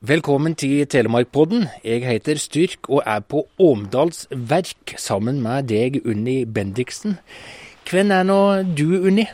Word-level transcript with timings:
Velkommen 0.00 0.54
til 0.56 0.86
Telemarkpodden. 0.88 1.66
Jeg 1.84 2.06
heter 2.08 2.38
Styrk 2.40 2.88
og 2.88 3.02
er 3.06 3.20
på 3.20 3.42
Åmdals 3.60 4.22
Verk 4.32 4.94
sammen 4.96 5.42
med 5.44 5.66
deg, 5.68 5.98
Unni 6.08 6.46
Bendiksen. 6.48 7.18
Hvem 7.84 8.14
er 8.16 8.24
nå 8.24 8.38
du, 8.64 8.96
Unni? 8.96 9.26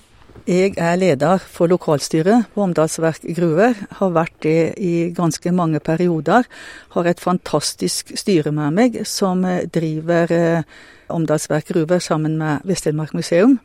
Jeg 0.43 0.75
er 0.75 0.99
leder 0.99 1.39
for 1.39 1.71
lokalstyret 1.71 2.51
på 2.51 2.65
Åmdalsverk 2.67 3.29
gruver. 3.39 3.79
Har 4.01 4.11
vært 4.11 4.43
det 4.43 4.75
i 4.83 5.13
ganske 5.15 5.55
mange 5.55 5.79
perioder. 5.79 6.51
Har 6.99 7.07
et 7.07 7.23
fantastisk 7.23 8.11
styre 8.19 8.51
med 8.51 8.75
meg 8.75 9.01
som 9.07 9.47
driver 9.71 10.35
eh, 10.35 10.67
Åmdalsverk 11.15 11.71
gruver 11.71 12.03
sammen 12.03 12.35
med 12.43 12.67
Vest-Telemark 12.67 13.15
museum. 13.15 13.61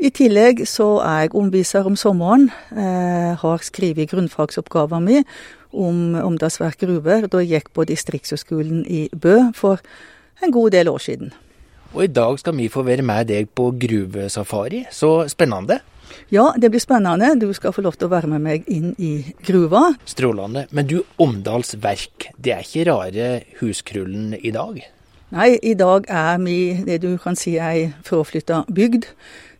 I 0.00 0.08
tillegg 0.16 0.62
så 0.64 0.94
er 1.04 1.26
jeg 1.26 1.34
omviser 1.36 1.84
om 1.84 1.96
sommeren. 1.98 2.46
Eh, 2.72 3.36
har 3.36 3.64
skrevet 3.66 4.08
grunnfagsoppgaven 4.08 5.04
min 5.04 5.26
om 5.76 6.14
Åmdalsverk 6.16 6.80
gruver 6.80 7.26
da 7.28 7.42
jeg 7.44 7.50
gikk 7.60 7.68
på 7.76 7.84
Distriktshøgskolen 7.84 8.80
i 8.88 9.02
Bø 9.12 9.50
for 9.54 9.82
en 10.40 10.54
god 10.54 10.72
del 10.72 10.88
år 10.88 11.04
siden. 11.04 11.34
Og 11.92 12.06
i 12.06 12.12
dag 12.16 12.38
skal 12.40 12.56
vi 12.56 12.70
få 12.72 12.84
være 12.86 13.04
med 13.04 13.28
deg 13.28 13.50
på 13.52 13.68
gruvesafari. 13.76 14.86
Så 14.90 15.28
spennende. 15.28 15.82
Ja, 16.32 16.48
det 16.56 16.70
blir 16.72 16.80
spennende. 16.80 17.34
Du 17.36 17.52
skal 17.52 17.74
få 17.76 17.84
lov 17.84 17.98
til 17.98 18.08
å 18.08 18.14
være 18.14 18.30
med 18.30 18.40
meg 18.46 18.64
inn 18.72 18.94
i 18.96 19.34
gruva. 19.44 19.82
Strålende. 20.08 20.64
Men 20.70 20.88
du, 20.88 21.02
Åmdalsverk, 21.20 22.30
det 22.40 22.56
er 22.56 22.64
ikke 22.64 22.88
rare 22.88 23.28
huskrullen 23.60 24.32
i 24.40 24.54
dag? 24.54 24.80
Nei, 25.30 25.52
i 25.62 25.76
dag 25.78 26.08
er 26.08 26.40
vi 26.42 26.58
det 26.88 27.02
du 27.04 27.12
kan 27.22 27.36
si 27.38 27.58
ei 27.60 27.92
fraflytta 28.06 28.64
bygd. 28.66 29.06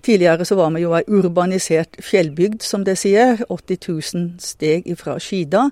Tidligere 0.02 0.44
så 0.44 0.56
var 0.56 0.70
vi 0.74 0.84
jo 0.84 0.94
ei 0.96 1.04
urbanisert 1.08 1.98
fjellbygd, 2.00 2.62
som 2.64 2.84
det 2.84 2.96
sier. 2.98 3.42
80 3.48 3.78
000 3.88 4.30
steg 4.40 4.88
ifra 4.88 5.18
Skida. 5.20 5.66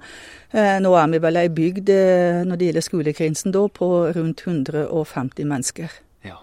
Eh, 0.52 0.76
nå 0.84 0.92
er 1.00 1.08
vi 1.14 1.22
vel 1.24 1.40
ei 1.40 1.48
bygd 1.48 1.88
eh, 1.94 2.42
når 2.44 2.60
det 2.60 2.68
gjelder 2.68 2.86
skolekrinsen 2.86 3.56
da, 3.56 3.64
på 3.68 3.88
rundt 4.16 4.44
150 4.44 5.48
mennesker. 5.48 5.96
Ja. 6.24 6.36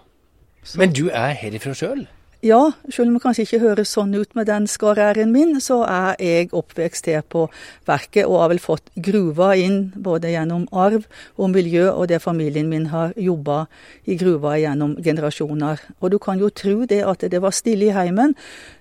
Men 0.74 0.94
du 0.98 1.06
er 1.12 1.36
herifra 1.38 1.74
sjøl? 1.78 2.06
Ja, 2.46 2.72
selv 2.90 3.08
om 3.08 3.14
det 3.16 3.22
kanskje 3.24 3.42
ikke 3.46 3.58
høres 3.62 3.90
sånn 3.96 4.12
ut 4.14 4.36
med 4.38 4.46
den 4.46 4.68
skarrieren 4.70 5.32
min, 5.34 5.56
så 5.62 5.80
er 5.88 6.20
jeg 6.22 6.52
oppvekst 6.54 7.08
her 7.10 7.24
på 7.26 7.46
verket 7.88 8.28
og 8.28 8.38
har 8.42 8.52
vel 8.52 8.60
fått 8.62 8.92
gruva 9.02 9.48
inn 9.58 9.88
både 10.04 10.30
gjennom 10.30 10.68
arv 10.70 11.08
og 11.40 11.50
miljø 11.56 11.88
og 11.88 12.06
det 12.12 12.20
familien 12.22 12.68
min 12.70 12.86
har 12.92 13.16
jobba 13.18 13.64
i 14.06 14.18
gruva 14.20 14.54
gjennom 14.62 14.94
generasjoner. 15.02 15.82
Og 15.98 16.14
du 16.14 16.20
kan 16.22 16.38
jo 16.38 16.52
tro 16.54 16.86
det 16.86 17.02
at 17.08 17.26
det 17.32 17.42
var 17.42 17.56
stille 17.56 17.88
i 17.88 17.94
heimen. 17.96 18.36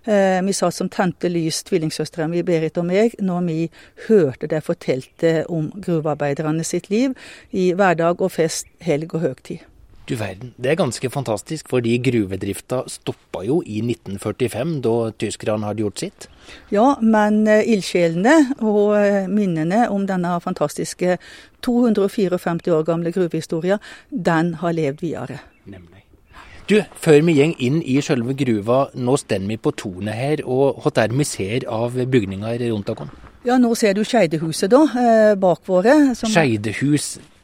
Eh, 0.06 0.44
vi 0.46 0.54
satt 0.54 0.78
som 0.78 0.92
tente 0.92 1.32
lys, 1.32 1.64
tvillingsøstera 1.66 2.30
mi 2.30 2.46
Berit 2.46 2.78
og 2.78 2.86
meg, 2.92 3.18
når 3.18 3.48
vi 3.50 3.62
hørte 4.10 4.52
de 4.52 4.62
fortalte 4.62 5.40
om 5.50 5.72
gruvearbeiderne 5.74 6.68
sitt 6.68 6.92
liv 6.94 7.18
i 7.50 7.72
hverdag 7.74 8.22
og 8.22 8.36
fest, 8.36 8.70
helg 8.84 9.16
og 9.16 9.26
høgtid. 9.26 9.66
Du 10.06 10.14
verden, 10.20 10.52
det 10.62 10.70
er 10.70 10.78
ganske 10.78 11.10
fantastisk, 11.10 11.70
fordi 11.70 11.96
gruvedrifta 11.98 12.84
stoppa 12.88 13.42
jo 13.42 13.64
i 13.66 13.80
1945, 13.82 14.76
da 14.86 14.94
tyskerne 15.18 15.66
hadde 15.66 15.82
gjort 15.82 16.04
sitt. 16.04 16.28
Ja, 16.70 16.92
men 17.02 17.42
uh, 17.50 17.58
ildsjelene 17.66 18.36
og 18.60 18.94
uh, 18.94 19.26
minnene 19.26 19.88
om 19.90 20.06
denne 20.06 20.36
fantastiske 20.46 21.18
254 21.66 22.70
år 22.78 22.86
gamle 22.86 23.16
gruvehistoria, 23.16 23.80
den 24.10 24.54
har 24.62 24.78
levd 24.78 25.02
videre. 25.02 25.42
Nemlig. 25.66 26.06
Du, 26.70 26.80
før 27.02 27.22
vi 27.26 27.40
går 27.42 27.58
inn 27.62 27.82
i 27.82 28.00
selve 28.06 28.38
gruva, 28.38 28.88
nå 28.94 29.18
står 29.22 29.50
vi 29.50 29.58
på 29.58 29.74
tornet 29.74 30.18
her, 30.18 30.42
og 30.46 30.82
hva 30.82 30.94
er 31.02 31.10
det 31.10 31.18
vi 31.18 31.30
ser 31.30 31.66
av 31.70 31.98
bygninger 31.98 32.70
rundt 32.70 32.94
oss? 32.94 33.14
Ja, 33.46 33.58
nå 33.62 33.74
ser 33.78 33.94
du 33.94 34.02
Skeidehuset, 34.06 34.72
da, 34.74 34.82
eh, 34.98 35.36
bak 35.38 35.62
våre. 35.70 36.16
Skeidehus, 36.18 37.18
Eh, 37.18 37.35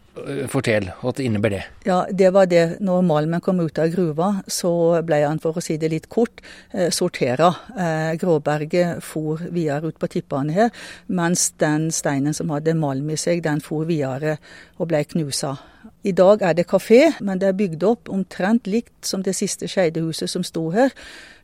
fortell, 0.51 0.89
hva 0.99 1.13
innebærer 1.23 1.55
det? 1.55 1.63
Ja, 1.87 2.05
Det 2.11 2.31
var 2.33 2.45
det. 2.45 2.79
Når 2.81 3.01
malmen 3.01 3.41
kom 3.41 3.59
ut 3.59 3.79
av 3.79 3.89
gruva, 3.93 4.43
så 4.47 5.01
ble 5.03 5.21
han, 5.23 5.39
for 5.39 5.53
å 5.53 5.63
si 5.63 5.77
det 5.77 5.89
litt 5.91 6.09
kort, 6.09 6.41
eh, 6.73 6.89
sortera. 6.89 7.55
Eh, 7.77 8.17
Gråberget 8.17 9.01
for 9.01 9.38
videre 9.38 9.88
ut 9.88 10.00
på 10.00 10.07
tippene 10.07 10.51
her, 10.51 10.69
mens 11.07 11.51
den 11.57 11.91
steinen 11.91 12.33
som 12.33 12.50
hadde 12.50 12.75
malm 12.75 13.09
i 13.09 13.16
seg, 13.16 13.41
den 13.41 13.61
for 13.61 13.85
videre 13.85 14.38
og 14.79 14.88
ble 14.88 15.03
knusa. 15.03 15.57
I 16.03 16.11
dag 16.11 16.41
er 16.41 16.53
det 16.53 16.67
kafé, 16.67 17.13
men 17.21 17.39
det 17.39 17.47
er 17.47 17.53
bygd 17.53 17.83
opp 17.83 18.09
omtrent 18.09 18.67
likt 18.67 19.05
som 19.05 19.21
det 19.21 19.35
siste 19.35 19.67
Skeidehuset 19.67 20.29
som 20.29 20.44
sto 20.44 20.69
her, 20.71 20.91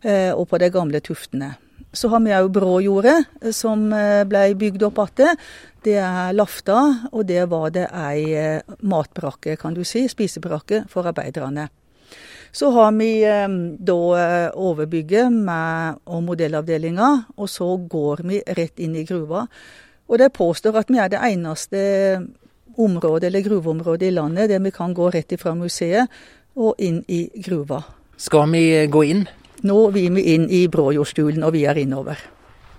eh, 0.04 0.32
og 0.32 0.50
på 0.50 0.60
de 0.60 0.70
gamle 0.70 1.00
tuftene. 1.00 1.56
Så 1.94 2.10
har 2.12 2.20
vi 2.20 2.34
òg 2.36 2.52
Bråjordet, 2.52 3.26
eh, 3.42 3.52
som 3.56 3.88
eh, 3.94 4.24
ble 4.28 4.52
bygd 4.60 4.84
opp 4.90 5.00
igjen. 5.08 5.38
Det 5.84 5.96
er 6.04 6.34
Lafta, 6.36 7.08
og 7.14 7.26
det 7.30 7.46
var 7.48 7.72
det 7.72 7.88
ei 7.96 8.34
eh, 8.36 8.76
matbrakke, 8.84 9.56
kan 9.56 9.74
du 9.74 9.84
si, 9.88 10.08
spisebrakke 10.12 10.84
for 10.92 11.08
arbeiderne. 11.08 11.70
Så 12.52 12.72
har 12.74 12.92
vi 12.96 13.22
da 13.22 13.96
overbygget 14.56 15.30
med, 15.32 16.00
og 16.08 16.24
modellavdelinga, 16.24 17.10
og 17.38 17.50
så 17.52 17.68
går 17.78 18.24
vi 18.26 18.40
rett 18.58 18.80
inn 18.82 18.96
i 18.96 19.04
gruva. 19.06 19.44
Og 20.08 20.18
de 20.18 20.30
påstår 20.34 20.80
at 20.80 20.90
vi 20.90 20.98
er 20.98 21.12
det 21.12 21.20
eneste 21.28 21.82
området 22.78 23.28
eller 23.28 23.46
gruveområdet 23.46 24.08
i 24.08 24.16
landet 24.16 24.50
der 24.50 24.64
vi 24.64 24.72
kan 24.72 24.96
gå 24.96 25.10
rett 25.14 25.36
ifra 25.36 25.54
museet 25.60 26.08
og 26.56 26.80
inn 26.80 27.04
i 27.08 27.28
gruva. 27.46 27.84
Skal 28.18 28.50
vi 28.56 28.64
gå 28.90 29.04
inn? 29.06 29.28
Nå 29.66 29.78
vil 29.96 30.18
vi 30.18 30.24
inn 30.36 30.50
i 30.54 30.68
Bråjordstulen 30.70 31.46
og 31.46 31.56
videre 31.56 31.82
innover. 31.82 32.20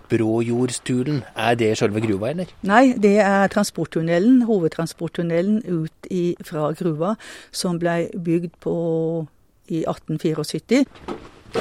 Bråjordstulen, 0.08 1.22
er 1.36 1.54
det 1.58 1.78
selve 1.78 2.00
gruva, 2.00 2.30
eller? 2.30 2.46
Nei, 2.66 2.94
det 2.96 3.18
er 3.20 3.48
transporttunnelen, 3.52 4.42
hovedtransporttunnelen 4.48 5.62
ut 5.66 6.06
i, 6.10 6.36
fra 6.44 6.72
gruva, 6.78 7.16
som 7.52 7.78
ble 7.82 8.08
bygd 8.14 8.50
på 8.64 8.74
i 9.68 9.84
1874. 9.84 10.84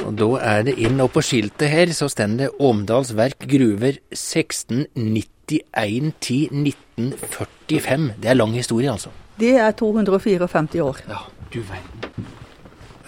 Og 0.04 0.16
Da 0.16 0.28
er 0.44 0.62
det 0.68 0.74
inn, 0.80 1.00
og 1.00 1.12
på 1.12 1.20
skiltet 1.24 1.68
her 1.72 1.86
så 1.96 2.08
står 2.12 2.36
det 2.38 2.50
Åmdals 2.60 3.16
Verk 3.16 3.38
gruver 3.48 3.92
1691 4.12 6.12
til 6.20 6.48
1945. 6.52 8.12
Det 8.22 8.30
er 8.30 8.34
lang 8.36 8.52
historie, 8.56 8.90
altså? 8.92 9.08
Det 9.38 9.56
er 9.56 9.70
254 9.72 10.82
år. 10.82 10.96
Ja, 11.08 11.16
du 11.52 11.60
verden. 11.60 12.26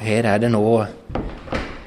Her 0.01 0.25
er 0.25 0.39
det 0.41 0.51
nå 0.53 0.87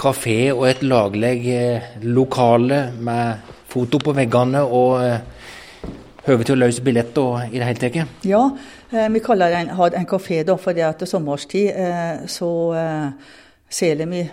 kafé 0.04 0.38
og 0.54 0.66
et 0.68 0.84
lagleg 0.86 1.48
eh, 1.54 1.90
lokale 2.04 2.86
med 3.00 3.52
foto 3.72 4.02
på 4.04 4.14
veggene 4.16 4.64
og 4.64 4.94
eh, 5.02 5.90
høve 6.28 6.48
til 6.48 6.56
å 6.56 6.62
løse 6.62 6.84
billett 6.84 7.18
og 7.22 7.50
i 7.50 7.60
det 7.60 7.68
hele 7.68 7.82
tatt? 7.82 8.16
Ja, 8.28 8.44
eh, 8.92 9.10
vi 9.14 9.24
kaller 9.24 9.54
det 9.54 9.64
en, 9.64 9.74
en 9.74 10.10
kafé 10.10 10.42
da, 10.48 10.58
fordi 10.60 10.86
at 10.88 11.04
sommerstid 11.10 12.28
så 12.32 12.52
selger 13.74 14.10
vi 14.12 14.24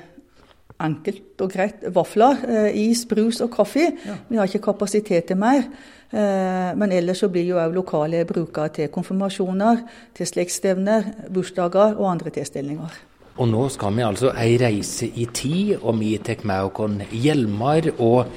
enkelt 0.81 1.43
og 1.45 1.53
greit 1.53 1.83
vafler, 1.93 2.41
is, 2.73 3.05
brus 3.09 3.43
og 3.45 3.51
kaffe. 3.53 3.91
Ja. 4.07 4.17
Vi 4.29 4.39
har 4.41 4.49
ikke 4.49 4.71
kapasitet 4.71 5.29
til 5.29 5.37
mer. 5.41 5.67
Men 6.11 6.91
ellers 6.97 7.21
så 7.23 7.29
blir 7.31 7.45
jo 7.47 7.61
òg 7.61 7.77
lokale 7.77 8.25
brukere 8.27 8.73
til 8.81 8.89
konfirmasjoner, 8.91 9.85
til 10.17 10.31
slektsstevner, 10.33 11.13
bursdager 11.31 12.01
og 12.01 12.09
andre 12.15 12.33
tilstelninger. 12.41 12.97
Og 13.41 13.49
nå 13.49 13.65
skal 13.73 13.97
vi 13.97 14.05
altså 14.05 14.35
ei 14.37 14.59
reise 14.61 15.07
i 15.17 15.25
tid, 15.33 15.79
og 15.81 15.97
vi 15.97 16.13
tar 16.21 16.43
med 16.45 16.77
oss 16.77 17.13
hjelmer 17.17 17.87
og 17.97 18.29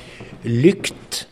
lykt. 0.47 1.25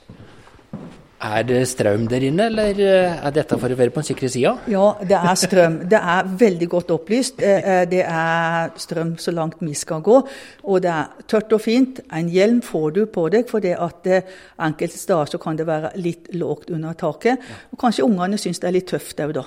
Er 1.21 1.43
det 1.45 1.59
strøm 1.69 2.07
der 2.09 2.23
inne, 2.25 2.47
eller 2.49 2.79
eh, 2.81 3.19
er 3.21 3.33
dette 3.35 3.55
for 3.61 3.71
å 3.71 3.75
være 3.77 3.93
på 3.93 4.01
den 4.01 4.07
sikre 4.07 4.29
sida? 4.33 4.55
Ja, 4.73 4.87
det 5.05 5.19
er 5.19 5.37
strøm. 5.37 5.75
Det 5.87 5.99
er 6.01 6.31
veldig 6.41 6.67
godt 6.67 6.91
opplyst. 6.95 7.43
Eh, 7.45 7.61
eh, 7.61 7.83
det 7.87 8.01
er 8.01 8.73
strøm 8.81 9.13
så 9.21 9.31
langt 9.37 9.61
vi 9.61 9.75
skal 9.77 10.01
gå. 10.03 10.17
Og 10.65 10.81
det 10.81 10.89
er 10.91 11.29
tørt 11.29 11.53
og 11.53 11.61
fint. 11.61 12.01
En 12.17 12.31
hjelm 12.33 12.63
får 12.65 12.89
du 12.97 13.03
på 13.05 13.27
deg, 13.31 13.45
for 13.53 13.63
det 13.63 13.75
at 13.77 14.09
enkelte 14.57 14.97
steder 14.97 15.31
så 15.31 15.39
kan 15.39 15.61
det 15.61 15.69
være 15.69 15.93
litt 16.01 16.33
lågt 16.33 16.73
under 16.73 16.97
taket. 16.97 17.45
Og 17.71 17.79
kanskje 17.85 18.09
ungene 18.09 18.41
syns 18.41 18.59
det 18.59 18.71
er 18.71 18.77
litt 18.81 18.89
tøft 18.91 19.21
òg, 19.21 19.37
da. 19.37 19.45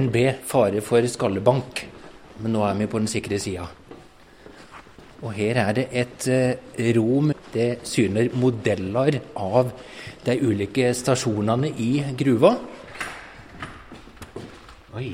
NB 0.00 0.18
fare 0.48 0.82
for 0.82 1.04
skallebank 1.12 1.84
men 2.42 2.54
nå 2.54 2.64
er 2.66 2.76
vi 2.78 2.88
på 2.90 3.00
den 3.02 3.10
sikre 3.10 3.38
sida. 3.42 3.66
Og 5.18 5.32
her 5.34 5.58
er 5.58 5.72
det 5.74 5.86
et 5.98 6.26
eh, 6.30 6.92
rom 6.94 7.32
det 7.54 7.80
syner 7.88 8.30
modeller 8.38 9.18
av 9.34 9.72
de 10.26 10.36
ulike 10.38 10.92
stasjonene 10.94 11.72
i 11.74 11.90
gruva. 12.18 12.52
Oi. 14.94 15.10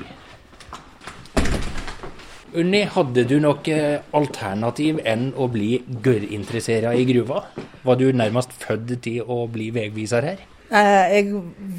Unni, 2.55 2.85
hadde 2.87 3.25
du 3.27 3.39
noe 3.43 3.79
alternativ 4.15 5.01
enn 5.03 5.31
å 5.35 5.49
bli 5.51 5.81
gørrinteressert 6.05 6.93
i 6.95 7.07
gruva? 7.09 7.41
Var 7.85 7.97
du 7.99 8.05
nærmest 8.15 8.53
født 8.61 8.93
til 9.03 9.25
å 9.25 9.43
bli 9.51 9.73
veiviser 9.75 10.29
her? 10.29 10.45
Jeg 10.65 11.29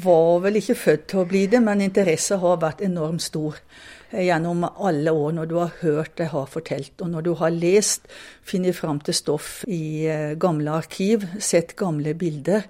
var 0.03 0.39
vel 0.45 0.61
ikke 0.61 0.77
født 0.79 1.07
til 1.11 1.21
å 1.21 1.27
bli 1.27 1.43
det, 1.51 1.59
men 1.63 1.83
interesse 1.83 2.37
har 2.39 2.61
vært 2.61 2.85
enormt 2.85 3.25
stor 3.25 3.57
gjennom 4.11 4.63
alle 4.63 5.11
år 5.11 5.33
når 5.35 5.49
du 5.49 5.55
har 5.59 5.73
hørt 5.81 6.13
det 6.15 6.27
jeg 6.27 6.31
har 6.31 6.47
fortalt, 6.47 6.93
og 7.03 7.09
når 7.11 7.25
du 7.25 7.33
har 7.41 7.51
lest, 7.51 8.07
funnet 8.47 8.75
fram 8.77 9.01
til 9.03 9.17
stoff 9.17 9.65
i 9.67 10.07
gamle 10.39 10.71
arkiv, 10.79 11.25
sett 11.43 11.75
gamle 11.75 12.15
bilder. 12.15 12.63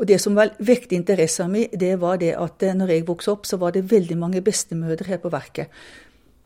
Og 0.00 0.06
Det 0.06 0.20
som 0.20 0.34
vel 0.34 0.50
vekket 0.58 0.92
interessen 0.96 1.50
min, 1.52 1.68
det 1.72 2.00
var 2.00 2.18
det 2.18 2.34
at 2.34 2.62
når 2.74 2.90
jeg 2.90 3.06
vokste 3.06 3.30
opp, 3.30 3.46
så 3.46 3.56
var 3.56 3.70
det 3.70 3.90
veldig 3.90 4.16
mange 4.18 4.40
bestemødre 4.42 5.06
her 5.06 5.18
på 5.18 5.30
verket. 5.30 5.68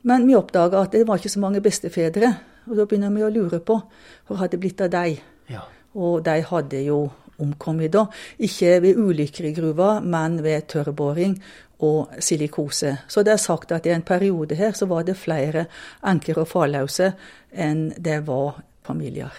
Men 0.03 0.27
vi 0.27 0.35
oppdaga 0.37 0.83
at 0.83 0.93
det 0.93 1.07
var 1.09 1.17
ikke 1.17 1.33
så 1.33 1.41
mange 1.41 1.63
bestefedre. 1.65 2.35
Og 2.69 2.77
da 2.77 2.85
begynner 2.85 3.13
vi 3.15 3.25
å 3.25 3.31
lure 3.33 3.61
på 3.61 3.79
hvor 4.27 4.37
hadde 4.37 4.57
det 4.57 4.61
blitt 4.61 4.83
av 4.85 4.91
deg. 4.93 5.23
Ja. 5.49 5.63
Og 5.95 6.25
de 6.27 6.43
hadde 6.43 6.83
jo 6.85 6.99
omkommet 7.43 7.93
da. 7.95 8.07
Ikke 8.39 8.79
ved 8.83 8.99
ulykker 9.01 9.49
i 9.49 9.55
gruva, 9.57 9.99
men 10.01 10.43
ved 10.45 10.69
tørrboring 10.73 11.39
og 11.85 12.15
silikose. 12.23 12.97
Så 13.09 13.23
det 13.23 13.35
er 13.35 13.43
sagt 13.43 13.73
at 13.73 13.87
i 13.87 13.93
en 13.95 14.03
periode 14.03 14.55
her 14.55 14.73
så 14.73 14.87
var 14.87 15.03
det 15.03 15.17
flere 15.19 15.67
enker 16.07 16.41
og 16.43 16.49
farløse 16.49 17.13
enn 17.53 17.91
det 17.99 18.23
var 18.29 18.63
familier. 18.87 19.35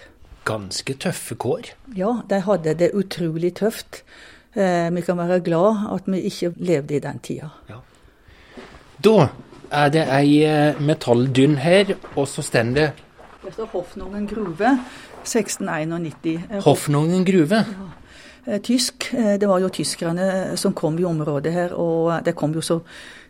Ganske 0.46 0.94
tøffe 1.02 1.34
kår? 1.34 1.72
Ja, 1.96 2.20
de 2.28 2.40
hadde 2.44 2.76
det 2.78 2.92
utrolig 2.94 3.54
tøft. 3.58 4.04
Eh, 4.54 4.94
vi 4.94 5.02
kan 5.02 5.18
være 5.18 5.40
glad 5.40 5.88
at 5.92 6.06
vi 6.06 6.22
ikke 6.28 6.52
levde 6.56 6.96
i 6.96 7.02
den 7.02 7.18
tida. 7.18 7.50
Ja. 7.68 7.80
Da 9.04 9.28
er 9.70 9.90
det 9.92 10.06
ei 10.06 10.44
eh, 10.46 10.78
metalldynn 10.80 11.58
her, 11.60 11.96
og 12.14 12.28
så 12.28 12.42
står 12.42 12.72
det 12.76 12.86
Det 13.46 13.52
står 13.54 13.66
Hoffnungen 13.66 14.26
gruve, 14.26 14.78
1691. 15.22 16.40
Eh, 16.50 16.62
Hoffnungen 16.64 17.24
gruve? 17.24 17.54
Ja. 17.54 17.90
Eh, 18.46 18.60
tysk. 18.60 19.10
Det 19.12 19.46
var 19.46 19.60
jo 19.62 19.68
tyskerne 19.68 20.56
som 20.58 20.74
kom 20.74 20.98
i 20.98 21.04
området 21.04 21.52
her, 21.52 21.74
og 21.74 22.24
det 22.26 22.34
kom 22.34 22.54
jo 22.54 22.60
så 22.60 22.80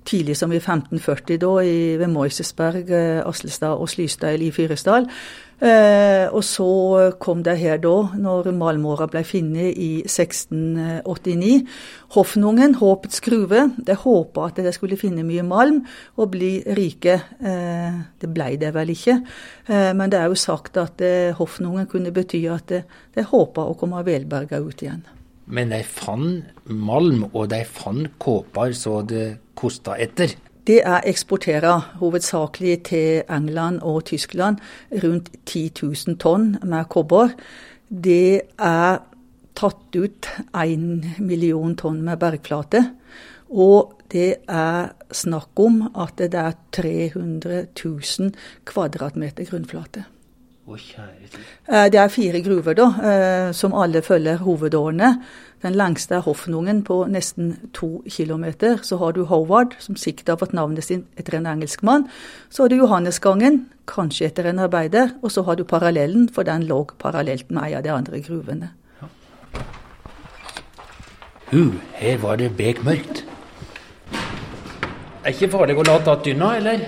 tidlig 0.06 0.36
som 0.38 0.52
i 0.54 0.60
1540 0.60 1.40
da, 1.42 1.56
i, 1.66 1.96
ved 2.00 2.12
Moisesberg, 2.12 2.92
Aslestad 3.26 3.80
og 3.80 3.90
Slystad 3.90 4.42
i 4.42 4.52
Fyresdal. 4.54 5.10
Eh, 5.56 6.26
og 6.36 6.42
så 6.44 6.66
kom 7.16 7.40
det 7.44 7.54
her 7.56 7.78
da, 7.80 7.94
når 8.20 8.50
malmåra 8.52 9.06
ble 9.08 9.22
funnet 9.24 9.72
i 9.80 10.02
1689. 10.04 11.64
Hoffnungen, 12.12 12.76
håpets 12.76 13.24
gruve, 13.24 13.62
de 13.80 13.96
håpa 13.96 14.50
at 14.50 14.60
de 14.60 14.74
skulle 14.76 15.00
finne 15.00 15.24
mye 15.24 15.46
malm 15.46 15.80
og 16.20 16.34
bli 16.36 16.60
rike. 16.76 17.16
Eh, 17.40 18.00
det 18.20 18.32
ble 18.36 18.52
det 18.60 18.74
vel 18.76 18.92
ikke, 18.92 19.20
eh, 19.68 19.92
men 19.96 20.12
det 20.12 20.20
er 20.20 20.28
jo 20.28 20.36
sagt 20.44 20.76
at 20.76 21.00
eh, 21.00 21.32
Hoffnungen 21.36 21.88
kunne 21.88 22.12
bety 22.12 22.44
at 22.52 22.68
de, 22.68 22.84
de 23.16 23.24
håpa 23.24 23.64
å 23.64 23.78
komme 23.80 24.04
velberga 24.04 24.60
ut 24.60 24.84
igjen. 24.84 25.06
Men 25.46 25.70
de 25.70 25.82
fant 25.86 26.66
malm, 26.66 27.28
og 27.32 27.50
de 27.52 27.62
fant 27.64 28.10
kåper 28.18 28.74
så 28.74 29.00
det 29.06 29.26
kosta 29.54 29.94
etter? 30.02 30.34
det 30.66 30.80
er 30.82 31.04
eksportert 31.06 31.66
hovedsakelig 32.00 32.82
til 32.90 33.22
England 33.30 33.80
og 33.82 34.04
Tyskland. 34.04 34.56
Rundt 34.90 35.30
10 35.46 35.70
000 35.82 36.18
tonn 36.18 36.56
med 36.62 36.88
kobber. 36.90 37.30
Det 37.88 38.40
er 38.58 38.98
tatt 39.56 39.96
ut 39.96 40.30
1 40.54 41.20
million 41.22 41.76
tonn 41.78 42.02
med 42.02 42.18
bergflate. 42.18 42.82
Og 43.48 43.94
det 44.10 44.42
er 44.50 44.90
snakk 45.14 45.54
om 45.62 45.84
at 45.94 46.18
det 46.18 46.34
er 46.34 46.58
300 46.72 47.66
000 47.84 48.34
kvadratmeter 48.66 49.46
grunnflate. 49.46 50.04
Eh, 50.66 51.86
det 51.92 51.98
er 52.00 52.08
fire 52.08 52.40
gruver, 52.42 52.74
da, 52.74 52.86
eh, 53.10 53.52
som 53.52 53.74
alle 53.74 54.02
følger 54.02 54.36
hovedårene. 54.42 55.22
Den 55.62 55.74
lengste 55.74 56.14
er 56.14 56.20
Hoffnungen 56.20 56.82
på 56.84 57.06
nesten 57.06 57.70
to 57.72 58.02
kilometer. 58.08 58.76
Så 58.82 58.98
har 58.98 59.12
du 59.12 59.24
Howard, 59.24 59.76
som 59.78 59.96
sikkert 59.96 60.28
har 60.28 60.36
fått 60.36 60.52
navnet 60.52 60.84
sin 60.84 61.06
etter 61.16 61.38
en 61.38 61.46
engelskmann. 61.46 62.08
Så 62.50 62.62
har 62.62 62.68
du 62.68 62.76
Johannesgangen, 62.76 63.66
kanskje 63.86 64.26
etter 64.26 64.44
en 64.50 64.58
arbeider. 64.58 65.14
Og 65.22 65.30
så 65.30 65.42
har 65.42 65.54
du 65.54 65.64
Parallellen, 65.64 66.28
for 66.28 66.42
den 66.42 66.66
lå 66.66 66.86
parallelt 66.98 67.50
med 67.50 67.62
en 67.62 67.76
av 67.76 67.82
de 67.82 67.90
andre 67.90 68.20
gruvene. 68.20 68.70
Ja. 69.00 69.08
Uh, 71.52 71.74
her 71.92 72.18
var 72.18 72.36
det 72.36 72.56
bekmørkt. 72.56 73.24
Er 75.24 75.32
ikke 75.32 75.50
farlig 75.50 75.78
å 75.78 75.86
la 75.86 75.98
tatt 75.98 76.24
dynna, 76.24 76.56
eller? 76.56 76.84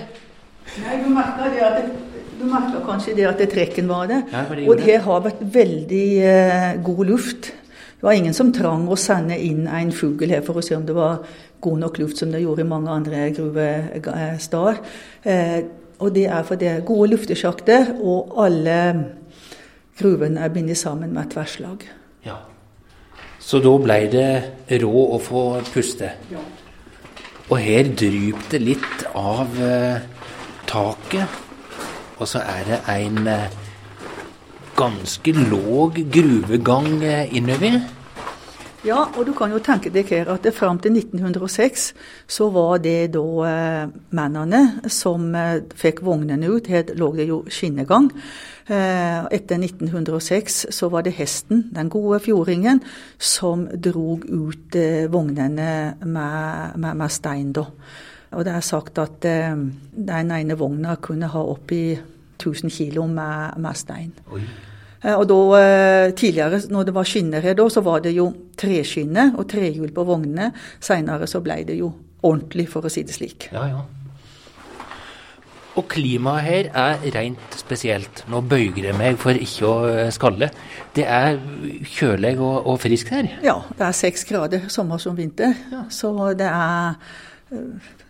Nei, 0.83 1.01
du 1.03 1.09
merker 1.09 1.49
det 1.51 1.63
at 1.63 1.81
det 1.81 2.08
du 2.39 2.45
merka 2.47 2.81
kanskje 2.85 3.15
det 3.17 3.27
at 3.29 3.41
det 3.41 3.49
trekken 3.51 3.89
var 3.91 4.07
det. 4.09 4.21
Ja, 4.31 4.45
det 4.47 4.67
og 4.69 4.79
det 4.79 4.97
har 5.05 5.25
vært 5.25 5.41
veldig 5.53 6.07
eh, 6.23 6.69
god 6.85 7.03
luft. 7.09 7.51
Det 7.99 8.07
var 8.07 8.15
ingen 8.15 8.35
som 8.35 8.53
trang 8.55 8.85
å 8.87 8.95
sende 8.99 9.35
inn 9.35 9.65
en 9.67 9.91
fugl 9.91 10.31
her 10.31 10.43
for 10.45 10.59
å 10.59 10.63
se 10.63 10.77
om 10.77 10.85
det 10.87 10.95
var 10.95 11.19
god 11.59 11.81
nok 11.81 11.99
luft, 11.99 12.21
som 12.21 12.31
det 12.31 12.39
gjorde 12.45 12.63
i 12.63 12.69
mange 12.69 12.93
andre 12.93 13.25
gruvesteder. 13.35 14.79
Eh, 15.27 15.57
og 15.99 16.13
det 16.15 16.29
er 16.31 16.45
fordi 16.47 16.63
det 16.63 16.71
er 16.77 16.85
gode 16.87 17.09
luftesjakter, 17.11 17.91
og 17.99 18.37
alle 18.39 18.77
gruvene 19.99 20.45
er 20.45 20.53
bindet 20.55 20.79
sammen 20.79 21.11
med 21.11 21.33
tverrslag. 21.33 21.83
Ja. 22.23 22.37
Så 23.43 23.59
da 23.59 23.75
ble 23.83 23.99
det 24.13 24.31
råd 24.79 25.17
å 25.17 25.19
få 25.19 25.43
puste. 25.73 26.13
Ja. 26.31 26.45
Og 27.49 27.59
her 27.59 27.91
dryp 27.99 28.47
det 28.51 28.63
litt 28.63 29.05
av 29.17 29.59
eh, 29.59 30.07
taket. 30.69 31.48
Og 32.19 32.27
så 32.27 32.43
er 32.43 32.65
det 32.67 32.81
en 32.91 33.27
eh, 33.27 33.47
ganske 34.77 35.31
låg 35.31 36.03
gruvegang 36.11 36.91
eh, 37.03 37.35
innover. 37.35 37.79
Ja, 38.87 39.01
og 39.17 39.25
du 39.27 39.33
kan 39.35 39.51
jo 39.51 39.57
tenke 39.59 39.91
deg 39.91 40.07
her 40.07 40.29
at 40.31 40.45
fram 40.55 40.77
til 40.79 40.93
1906 40.95 41.89
så 42.31 42.45
var 42.55 42.77
det 42.79 43.11
da 43.11 43.23
eh, 43.47 43.89
mennene 44.15 44.61
som 44.87 45.33
eh, 45.35 45.65
fikk 45.75 45.99
vognene 46.07 46.47
ut. 46.47 46.69
Her 46.71 46.93
lå 46.95 47.09
det 47.17 47.27
jo 47.27 47.41
skinnegang. 47.51 48.07
Eh, 48.69 49.25
etter 49.35 49.59
1906 49.59 50.61
så 50.71 50.87
var 50.93 51.03
det 51.03 51.17
hesten, 51.17 51.65
den 51.75 51.89
gode 51.91 52.21
fjordingen, 52.23 52.79
som 53.17 53.67
drog 53.67 54.23
ut 54.29 54.79
eh, 54.79 55.11
vognene 55.11 55.97
med, 56.05 56.77
med, 56.79 56.95
med 57.03 57.11
stein, 57.11 57.51
da. 57.51 57.65
Og 58.37 58.45
det 58.45 58.53
er 58.53 58.65
sagt 58.65 58.99
at 59.01 59.25
eh, 59.25 59.57
den 59.91 60.33
ene 60.35 60.57
vogna 60.57 60.95
kunne 61.01 61.29
ha 61.33 61.43
oppi 61.51 61.83
1000 62.39 62.71
kg 62.71 63.05
med, 63.09 63.57
med, 63.57 63.77
stein. 63.77 64.11
Oi. 64.31 64.41
Eh, 65.01 65.15
og 65.15 65.25
da, 65.31 65.39
eh, 65.59 66.11
Tidligere, 66.13 66.61
når 66.69 66.89
det 66.89 66.95
var 66.95 67.09
skinner 67.09 67.45
her, 67.45 67.57
da, 67.57 67.69
så 67.69 67.81
var 67.85 68.03
det 68.05 68.13
jo 68.17 68.29
treskinner 68.59 69.33
og 69.35 69.49
trehjul 69.49 69.93
på 69.95 70.05
vognene. 70.05 70.51
Seinere 70.79 71.29
så 71.29 71.41
ble 71.41 71.63
det 71.67 71.79
jo 71.79 71.93
ordentlig, 72.21 72.67
for 72.69 72.85
å 72.85 72.91
si 72.91 73.05
det 73.07 73.15
slik. 73.17 73.49
Ja, 73.55 73.65
ja. 73.71 73.85
Og 75.77 75.85
klimaet 75.87 76.43
her 76.43 76.67
er 76.75 77.03
rent 77.15 77.55
spesielt. 77.55 78.25
Nå 78.27 78.41
bøyger 78.43 78.89
jeg 78.89 78.97
meg 78.99 79.19
for 79.21 79.37
ikke 79.37 79.69
å 79.69 80.07
skalle. 80.11 80.49
Det 80.95 81.05
er 81.07 81.37
kjølig 81.87 82.33
og, 82.35 82.67
og 82.67 82.81
friskt 82.83 83.13
her? 83.13 83.29
Ja, 83.45 83.61
det 83.77 83.85
er 83.87 83.95
seks 83.95 84.25
grader 84.27 84.67
sommer 84.73 84.99
som 84.99 85.15
vinter. 85.15 85.53
Ja. 85.71 85.85
Så 85.93 86.11
det 86.35 86.49
er 86.49 86.99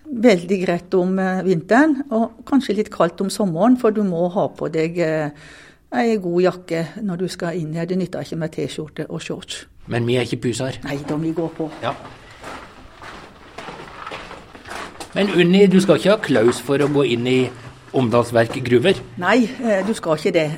veldig 0.10 0.60
greit 0.66 0.94
om 0.98 1.18
eh, 1.22 1.42
vinteren, 1.46 2.04
og 2.16 2.44
kanskje 2.50 2.80
litt 2.80 2.92
kaldt 2.94 3.22
om 3.22 3.30
sommeren, 3.34 3.78
for 3.80 3.94
du 3.94 4.02
må 4.08 4.28
ha 4.34 4.48
på 4.56 4.70
deg 4.74 4.98
eh, 5.06 5.50
ei 5.96 6.18
god 6.22 6.42
jakke 6.44 6.86
når 7.06 7.24
du 7.24 7.28
skal 7.32 7.58
inn 7.60 7.76
her. 7.78 7.90
Det 7.90 7.98
nytter 7.98 8.26
ikke 8.26 8.40
med 8.42 8.54
T-skjorte 8.56 9.10
og 9.10 9.22
shorts. 9.26 9.64
Men 9.90 10.06
vi 10.06 10.20
er 10.20 10.28
ikke 10.28 10.44
puser? 10.50 10.82
Nei, 10.86 11.00
da 11.08 11.18
vi 11.18 11.34
går 11.34 11.54
på. 11.58 11.70
Ja. 11.84 11.96
Men 15.16 15.32
Unni, 15.34 15.64
du 15.66 15.80
skal 15.82 15.98
ikke 15.98 16.14
ha 16.14 16.22
klaus 16.22 16.60
for 16.62 16.82
å 16.82 16.92
gå 16.94 17.08
inn 17.16 17.26
i 17.30 17.40
Omdalsverk 17.98 18.60
gruver? 18.62 19.00
Nei, 19.18 19.48
eh, 19.66 19.80
du 19.88 19.96
skal 19.98 20.20
ikke 20.20 20.34
det. 20.36 20.50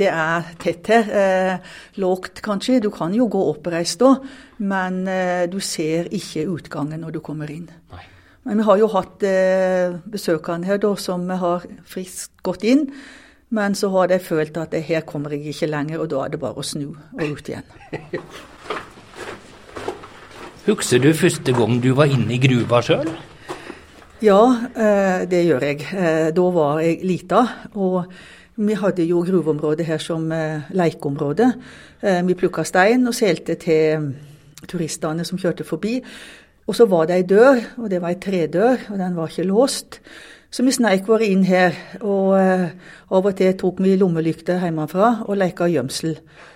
Det 0.00 0.08
er 0.10 0.48
tett 0.58 0.90
her. 0.90 1.60
Lågt 2.02 2.42
kanskje. 2.42 2.80
Du 2.82 2.90
kan 2.90 3.14
jo 3.14 3.28
gå 3.30 3.44
oppreist 3.52 4.02
da, 4.02 4.16
men 4.58 5.04
du 5.50 5.60
ser 5.62 6.10
ikke 6.10 6.48
utgangen 6.50 7.06
når 7.06 7.14
du 7.14 7.22
kommer 7.22 7.54
inn. 7.54 7.70
Nei. 7.94 8.02
Men 8.44 8.60
vi 8.60 8.66
har 8.68 8.80
jo 8.80 8.88
hatt 8.92 9.22
eh, 9.24 9.96
besøkende 10.10 10.68
her 10.68 10.80
da, 10.82 10.94
som 11.00 11.28
har 11.30 11.64
friskt 11.88 12.42
gått 12.44 12.64
inn. 12.68 12.88
Men 13.54 13.74
så 13.78 13.88
har 13.94 14.08
de 14.10 14.18
følt 14.18 14.56
at 14.58 14.74
her 14.86 15.04
kommer 15.06 15.32
jeg 15.32 15.54
ikke 15.54 15.70
lenger, 15.70 16.00
og 16.02 16.10
da 16.10 16.24
er 16.24 16.32
det 16.32 16.40
bare 16.42 16.58
å 16.58 16.64
snu 16.66 16.90
og 16.92 17.22
ut 17.22 17.48
igjen. 17.48 17.66
Husker 20.64 20.98
du 20.98 21.10
første 21.12 21.52
gang 21.52 21.76
du 21.84 21.90
var 21.96 22.08
inne 22.08 22.32
i 22.34 22.40
gruva 22.40 22.80
sjøl? 22.84 23.10
Ja, 24.24 24.40
eh, 24.72 25.24
det 25.28 25.42
gjør 25.44 25.66
jeg. 25.68 25.82
Eh, 25.92 26.30
da 26.32 26.44
var 26.54 26.80
jeg 26.80 27.02
lita. 27.04 27.42
Og 27.74 28.04
vi 28.56 28.76
hadde 28.80 29.04
jo 29.04 29.20
gruveområdet 29.26 29.84
her 29.84 30.00
som 30.00 30.30
eh, 30.32 30.70
lekeområde. 30.72 31.52
Vi 32.00 32.34
plukka 32.36 32.64
stein 32.64 33.06
og 33.08 33.14
selte 33.16 33.54
til 33.56 34.10
turistene 34.68 35.24
som 35.24 35.38
kjørte 35.40 35.64
forbi. 35.64 35.98
Og 36.64 36.76
så 36.76 36.86
var 36.88 37.08
det 37.08 37.18
ei 37.18 37.26
dør, 37.28 37.60
og 37.76 37.90
det 37.92 38.00
var 38.00 38.14
ei 38.14 38.20
tredør, 38.20 38.86
og 38.90 39.00
den 39.00 39.16
var 39.18 39.28
ikke 39.28 39.48
låst. 39.50 40.00
Så 40.54 40.62
vi 40.62 40.70
sneik 40.70 41.08
våre 41.10 41.26
inn 41.26 41.42
her, 41.42 41.74
og 41.98 42.36
uh, 42.38 42.68
av 43.10 43.26
og 43.26 43.34
til 43.34 43.56
tok 43.58 43.80
vi 43.82 43.96
lommelykter 43.98 44.62
hjemmefra 44.62 45.08
og 45.26 45.34
leika 45.40 45.66
gjemsel. 45.66 46.14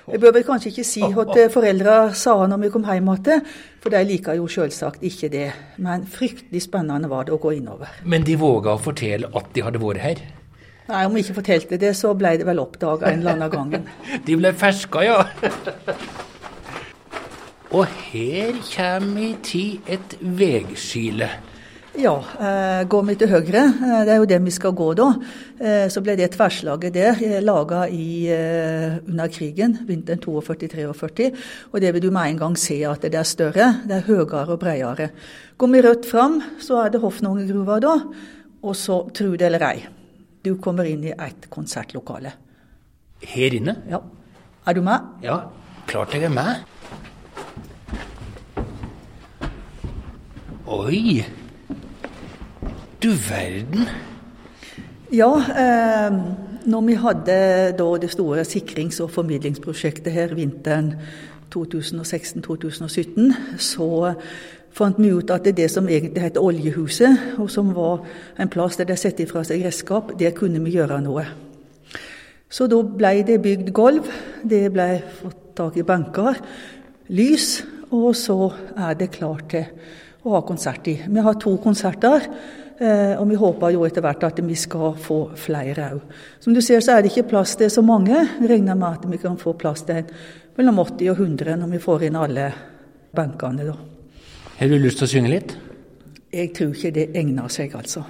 Jeg 0.09 0.23
bør 0.23 0.37
vel 0.37 0.47
kanskje 0.47 0.71
ikke 0.71 0.85
si 0.87 1.03
hva 1.03 1.49
foreldra 1.51 1.97
sa 2.17 2.37
når 2.47 2.63
vi 2.63 2.71
kom 2.73 2.87
hjem 2.87 3.11
igjen, 3.17 3.43
for 3.83 3.93
de 3.93 4.05
liker 4.07 4.39
jo 4.39 4.47
selvsagt 4.49 5.03
ikke 5.05 5.33
det. 5.35 5.49
Men 5.83 6.07
fryktelig 6.07 6.63
spennende 6.69 7.11
var 7.11 7.27
det 7.27 7.35
å 7.35 7.41
gå 7.43 7.57
innover. 7.59 7.91
Men 8.07 8.23
de 8.25 8.39
våga 8.39 8.77
å 8.77 8.85
fortelle 8.87 9.33
at 9.35 9.51
de 9.53 9.67
hadde 9.67 9.83
vært 9.83 10.05
her? 10.05 10.23
Nei, 10.89 11.03
om 11.05 11.13
vi 11.19 11.27
ikke 11.27 11.41
fortalte 11.43 11.77
det, 11.83 11.93
så 11.99 12.15
ble 12.17 12.37
det 12.41 12.47
vel 12.49 12.63
oppdaga 12.63 13.11
en 13.11 13.21
eller 13.27 13.35
annen 13.35 13.53
gang. 13.53 13.91
de 14.31 14.39
ble 14.39 14.55
ferska, 14.57 15.03
ja. 15.05 15.19
Og 17.71 17.85
her 17.87 18.57
kommer 18.73 19.21
vi 19.21 19.29
til 19.45 19.81
et 19.93 20.17
veiskille. 20.21 21.29
Ja, 21.99 22.15
eh, 22.15 22.85
går 22.87 23.03
vi 23.09 23.15
til 23.19 23.29
høyre, 23.29 23.63
eh, 23.75 24.03
det 24.07 24.13
er 24.13 24.21
jo 24.21 24.27
det 24.31 24.39
vi 24.45 24.53
skal 24.55 24.73
gå 24.73 24.93
da, 24.95 25.09
eh, 25.59 25.89
så 25.91 26.01
ble 26.01 26.15
det 26.17 26.31
tverrslaget 26.31 26.95
der 26.95 27.41
laga 27.43 27.89
under 27.91 29.29
krigen, 29.29 29.79
vinteren 29.85 30.21
42-43. 30.21 31.33
Og 31.73 31.81
det 31.81 31.93
vil 31.93 32.03
du 32.03 32.11
med 32.11 32.31
en 32.31 32.39
gang 32.39 32.57
se 32.57 32.85
at 32.85 33.03
det 33.03 33.15
er 33.15 33.25
større, 33.25 33.83
det 33.85 33.97
er 33.97 34.07
høyere 34.07 34.47
og 34.49 34.61
bredere. 34.61 35.11
Går 35.59 35.67
vi 35.67 35.83
rødt 35.83 36.07
fram, 36.07 36.41
så 36.61 36.85
er 36.87 36.91
det 36.91 37.01
Hofnungegruva 37.01 37.81
da, 37.81 37.99
og 38.63 38.77
så, 38.77 39.11
tru 39.13 39.33
det 39.37 39.43
eller 39.43 39.67
ei, 39.67 39.87
du 40.45 40.55
kommer 40.57 40.85
inn 40.85 41.03
i 41.03 41.11
et 41.11 41.51
konsertlokale. 41.51 42.33
Her 43.23 43.51
inne? 43.53 43.77
Ja. 43.91 43.99
Er 44.67 44.73
du 44.73 44.83
med? 44.83 44.99
Ja, 45.23 45.41
klart 45.87 46.15
jeg 46.15 46.23
er 46.23 46.29
med. 46.29 46.78
Oi! 50.69 51.25
Du 53.03 53.09
verden. 53.09 53.87
Ja, 55.13 55.31
eh, 55.41 56.17
når 56.67 56.81
vi 56.81 56.95
hadde 56.95 57.37
det 58.01 58.11
store 58.11 58.45
sikrings- 58.45 59.01
og 59.01 59.11
formidlingsprosjektet 59.11 60.13
her 60.13 60.35
vinteren 60.35 60.93
2016-2017, 61.55 63.33
så 63.57 64.13
fant 64.71 64.99
vi 64.99 65.13
ut 65.13 65.31
at 65.31 65.45
det, 65.45 65.57
det 65.57 65.71
som 65.71 65.89
egentlig 65.89 66.23
het 66.23 66.37
Oljehuset, 66.37 67.17
og 67.39 67.49
som 67.51 67.75
var 67.75 68.05
en 68.39 68.49
plass 68.49 68.77
der 68.77 68.85
de 68.85 68.97
satte 68.97 69.25
ifra 69.25 69.45
seg 69.49 69.65
redskap, 69.65 70.13
der 70.21 70.37
kunne 70.37 70.61
vi 70.65 70.75
gjøre 70.77 71.01
noe. 71.01 71.25
Så 72.51 72.67
da 72.69 72.83
ble 72.83 73.23
det 73.25 73.41
bygd 73.41 73.73
gulv, 73.73 74.13
det 74.45 74.67
ble 74.73 75.01
fått 75.23 75.41
tak 75.57 75.81
i 75.81 75.87
banker, 75.89 76.37
lys, 77.09 77.65
og 77.89 78.13
så 78.17 78.53
er 78.77 79.01
det 79.01 79.11
klart 79.17 79.49
til 79.49 79.65
å 80.25 80.35
ha 80.35 80.41
konsert 80.47 80.89
i. 80.91 80.97
Vi 81.09 81.25
har 81.25 81.39
to 81.41 81.57
konserter. 81.63 82.27
Eh, 82.79 83.15
og 83.19 83.27
vi 83.27 83.35
håper 83.35 83.73
jo 83.75 83.83
etter 83.89 84.05
hvert 84.05 84.23
at 84.29 84.39
vi 84.47 84.55
skal 84.55 84.93
få 85.03 85.33
flere 85.39 85.89
òg. 85.97 86.19
Som 86.39 86.55
du 86.55 86.61
ser 86.63 86.83
så 86.85 86.95
er 86.95 87.03
det 87.03 87.11
ikke 87.11 87.31
plass 87.33 87.57
til 87.59 87.71
så 87.75 87.83
mange. 87.83 88.15
Jeg 88.15 88.51
regner 88.51 88.79
med 88.79 89.01
at 89.01 89.09
vi 89.11 89.19
kan 89.19 89.39
få 89.39 89.57
plass 89.59 89.83
til 89.89 90.07
mellom 90.59 90.79
80 90.85 91.11
og 91.11 91.19
100 91.25 91.57
når 91.59 91.73
vi 91.75 91.83
får 91.83 92.07
inn 92.07 92.19
alle 92.19 92.53
benkene. 93.19 93.75
Har 94.59 94.71
du 94.71 94.79
lyst 94.79 95.03
til 95.03 95.09
å 95.09 95.11
synge 95.11 95.33
litt? 95.33 95.57
Jeg 96.31 96.53
tror 96.55 96.75
ikke 96.77 96.95
det 96.95 97.09
egner 97.17 97.51
seg, 97.51 97.75
altså. 97.75 98.05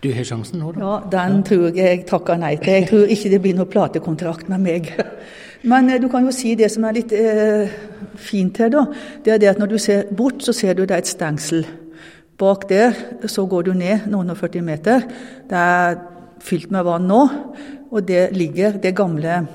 Du 0.00 0.08
har 0.12 0.24
sjansen 0.24 0.60
nå, 0.60 0.72
da. 0.72 0.80
Ja, 0.80 0.92
Den 1.12 1.42
tror 1.44 1.66
jeg 1.68 1.76
jeg 1.84 2.04
takker 2.08 2.40
nei 2.40 2.54
til. 2.60 2.72
Jeg 2.72 2.88
tror 2.88 3.12
ikke 3.12 3.32
det 3.32 3.40
blir 3.44 3.56
noe 3.56 3.68
platekontrakt 3.68 4.48
med 4.52 4.64
meg. 4.64 4.92
Men 5.62 5.90
eh, 5.90 6.00
du 6.00 6.08
kan 6.08 6.24
jo 6.24 6.32
si 6.34 6.54
det 6.58 6.70
som 6.72 6.84
er 6.88 6.96
litt 6.96 7.12
eh, 7.16 7.70
fint 8.20 8.58
her, 8.62 8.70
da. 8.72 8.82
Det 9.24 9.32
er 9.34 9.38
det 9.42 9.52
at 9.52 9.60
når 9.60 9.68
du 9.72 9.78
ser 9.78 10.04
bort, 10.16 10.42
så 10.44 10.52
ser 10.56 10.74
du 10.74 10.84
det 10.84 10.94
er 10.96 11.02
et 11.04 11.10
stengsel. 11.10 11.66
Bak 12.40 12.68
der 12.70 12.92
så 13.28 13.46
går 13.46 13.62
du 13.68 13.72
ned 13.76 13.98
noen 14.08 14.30
og 14.32 14.38
40 14.40 14.62
meter. 14.64 15.00
Det 15.48 15.58
er 15.58 15.96
fylt 16.40 16.70
med 16.72 16.84
vann 16.86 17.08
nå, 17.08 17.28
og 17.90 18.08
det 18.08 18.30
ligger 18.32 18.72
det 18.80 18.96
gamle 18.96 19.46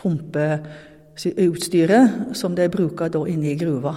pumpeutstyret 0.00 2.34
som 2.34 2.54
de 2.58 2.68
bruker 2.72 3.08
da 3.14 3.20
inne 3.30 3.50
i 3.52 3.60
gruva. 3.60 3.94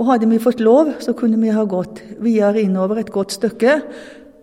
Og 0.00 0.06
Hadde 0.08 0.30
vi 0.30 0.38
fått 0.40 0.64
lov, 0.64 0.94
så 1.04 1.12
kunne 1.12 1.36
vi 1.42 1.52
ha 1.52 1.64
gått 1.68 2.00
videre 2.24 2.64
innover 2.64 2.96
et 3.02 3.12
godt 3.12 3.32
stykke, 3.36 3.72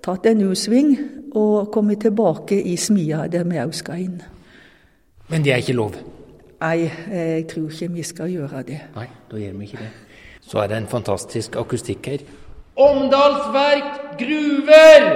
tatt 0.05 0.25
en 0.29 0.45
U-sving 0.45 0.93
og 1.33 1.73
kommet 1.73 2.05
tilbake 2.05 2.61
i 2.61 2.77
smia 2.77 3.25
der 3.31 3.43
vi 3.49 3.57
òg 3.57 3.73
skal 3.73 3.97
inn. 4.03 4.21
Men 5.33 5.41
det 5.41 5.51
er 5.51 5.57
ikke 5.65 5.81
lov? 5.81 5.97
Nei, 6.61 6.89
jeg 7.11 7.47
tror 7.51 7.69
ikke 7.69 7.91
vi 7.93 8.03
skal 8.03 8.31
gjøre 8.31 8.63
det. 8.67 8.79
Nei, 8.95 9.07
da 9.31 9.39
gjør 9.41 9.57
vi 9.59 9.69
ikke 9.69 9.83
det. 9.83 9.91
Så 10.45 10.61
er 10.61 10.71
det 10.71 10.77
en 10.77 10.87
fantastisk 10.87 11.55
akustikk 11.59 12.07
her. 12.07 12.23
Omdalsverk 12.75 14.17
gruver! 14.19 15.09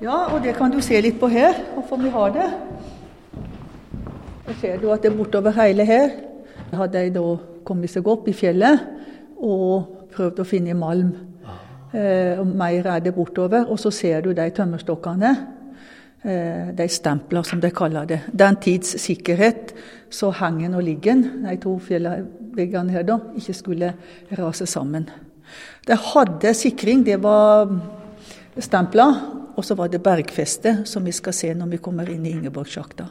Ja, 0.00 0.18
og 0.34 0.42
det 0.44 0.54
kan 0.54 0.70
du 0.70 0.80
se 0.84 1.00
litt 1.02 1.18
på 1.18 1.26
her, 1.32 1.56
hvorfor 1.74 1.98
vi 1.98 2.10
har 2.14 2.34
det. 2.34 2.48
Da 4.46 4.54
ser 4.60 4.78
du 4.80 4.92
at 4.94 5.02
det 5.02 5.10
er 5.10 5.16
bortover 5.18 5.56
hele 5.58 5.84
her. 5.84 6.12
Hadde 6.72 7.02
de 7.04 7.14
da 7.16 7.24
kommet 7.66 7.90
seg 7.90 8.06
opp 8.08 8.28
i 8.28 8.36
fjellet 8.36 8.84
og 9.36 10.06
prøvd 10.14 10.40
å 10.40 10.46
finne 10.46 10.76
malm. 10.78 11.10
Eh, 11.92 12.38
og 12.38 12.46
mer 12.46 12.86
er 12.94 13.02
det 13.04 13.14
bortover. 13.16 13.66
Og 13.68 13.80
så 13.80 13.90
ser 13.90 14.20
du 14.24 14.32
de 14.36 14.46
tømmerstokkene. 14.54 15.34
Eh, 16.22 16.74
de 16.74 16.88
stempler, 16.88 17.42
som 17.42 17.60
de 17.60 17.70
kaller 17.70 18.06
det. 18.06 18.18
Den 18.34 18.56
tids 18.58 18.96
sikkerhet, 18.98 19.70
så 20.10 20.32
hengen 20.34 20.74
og 20.74 20.82
liggen, 20.82 21.22
de 21.44 21.54
to 21.62 21.76
fjellveggene 21.78 22.90
her, 22.90 23.04
da, 23.06 23.20
ikke 23.38 23.54
skulle 23.54 23.92
rase 24.38 24.66
sammen. 24.66 25.06
Det 25.86 25.98
hadde 26.12 26.54
sikring, 26.58 27.04
det 27.06 27.20
var 27.22 27.70
stempla. 28.58 29.06
Og 29.58 29.64
så 29.64 29.74
var 29.74 29.88
det 29.90 30.02
bergfeste, 30.02 30.84
som 30.86 31.06
vi 31.06 31.12
skal 31.14 31.34
se 31.34 31.48
når 31.54 31.70
vi 31.72 31.80
kommer 31.82 32.10
inn 32.10 32.26
i 32.26 32.34
Ingeborgsjakta. 32.34 33.08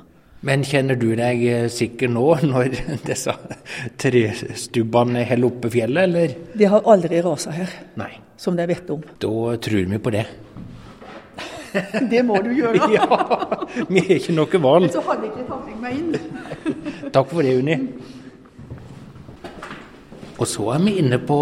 Men 0.48 0.64
kjenner 0.64 0.96
du 0.96 1.10
deg 1.18 1.42
eh, 1.48 1.66
sikker 1.72 2.12
nå, 2.12 2.26
når 2.52 2.76
disse 3.08 3.34
trestubbene 4.00 5.24
holder 5.28 5.48
oppe 5.48 5.72
fjellet, 5.72 6.04
eller? 6.08 6.36
Det 6.60 6.70
har 6.72 6.88
aldri 6.92 7.24
rasa 7.24 7.56
her, 7.56 7.72
Nei. 8.00 8.12
som 8.40 8.56
de 8.60 8.68
vet 8.68 8.92
om. 8.94 9.04
Da 9.24 9.56
tror 9.64 9.88
vi 9.96 10.00
på 10.04 10.14
det. 10.16 10.28
det 12.12 12.24
må 12.26 12.40
du 12.44 12.52
gjøre. 12.56 12.90
ja, 12.98 13.08
vi 13.90 14.04
har 14.04 14.14
ikke 14.18 14.36
noe 14.38 14.62
valg. 14.68 14.92
Så 14.94 15.04
hadde 15.08 15.28
jeg 15.28 15.34
ikke 15.34 15.48
tatt 15.52 15.82
meg 15.82 15.98
inn. 15.98 17.10
Takk 17.14 17.34
for 17.34 17.46
det, 17.46 17.58
Unni. 17.62 17.78
Og 20.38 20.46
så 20.46 20.72
er 20.76 20.84
vi 20.86 20.98
inne 21.02 21.18
på 21.18 21.40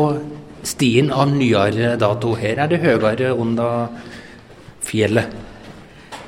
stien 0.65 1.11
av 1.11 1.33
nyere 1.33 1.95
dato. 1.99 2.33
Her 2.39 2.63
er 2.63 2.71
det 2.71 2.81
høyere 2.83 3.33
under 3.33 3.89
fjellet. 4.85 5.41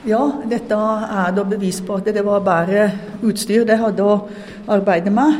Ja, 0.07 0.21
dette 0.47 0.75
er 0.75 1.31
da 1.35 1.43
bevis 1.47 1.81
på 1.83 1.97
at 1.99 2.07
det 2.15 2.23
var 2.23 2.43
bedre 2.45 2.89
utstyr 3.27 3.65
de 3.67 3.75
hadde 3.79 4.05
å 4.05 4.19
arbeide 4.71 5.11
med. 5.11 5.39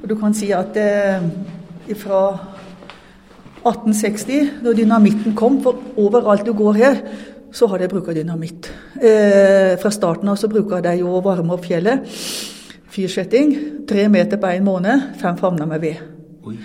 Og 0.00 0.08
du 0.10 0.16
kan 0.18 0.34
si 0.34 0.48
at 0.56 0.74
eh, 0.80 1.26
fra 2.00 2.22
1860, 3.60 4.62
da 4.64 4.72
dynamitten 4.74 5.36
kom, 5.36 5.60
for 5.62 5.78
overalt 6.00 6.46
du 6.46 6.54
går 6.56 6.78
her, 6.80 7.02
så 7.52 7.66
har 7.66 7.78
de 7.78 7.88
brukt 7.88 8.14
dynamitt. 8.14 8.70
Eh, 8.96 9.76
fra 9.80 9.90
starten 9.90 10.28
av 10.28 10.36
så 10.36 10.48
bruker 10.48 10.82
de 10.84 10.96
jo 11.00 11.14
å 11.16 11.22
varme 11.24 11.54
opp 11.54 11.64
fjellet. 11.66 12.06
Fyrsetting. 12.90 13.56
Tre 13.88 14.08
meter 14.08 14.38
på 14.40 14.50
én 14.50 14.66
måned, 14.66 15.14
fem 15.20 15.36
favner 15.38 15.66
med 15.66 15.80
ved. 15.80 15.96
Oi. 16.46 16.56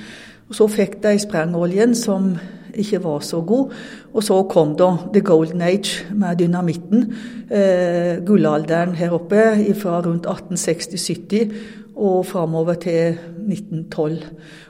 Og 0.49 0.55
Så 0.55 0.67
fikk 0.67 1.01
de 1.03 1.17
sprengoljen, 1.19 1.95
som 1.95 2.35
ikke 2.75 3.03
var 3.03 3.19
så 3.19 3.41
god. 3.41 3.71
Og 4.13 4.23
så 4.23 4.43
kom 4.49 4.75
da 4.77 4.97
the 5.13 5.21
golden 5.21 5.61
age 5.61 6.05
med 6.13 6.37
dynamitten. 6.37 7.13
Eh, 7.51 8.25
gullalderen 8.25 8.95
her 8.95 9.11
oppe 9.11 9.73
fra 9.75 10.01
rundt 10.01 10.25
1860-70 10.25 11.53
og 11.95 12.25
framover 12.25 12.73
til 12.73 13.17
1912. 13.47 14.23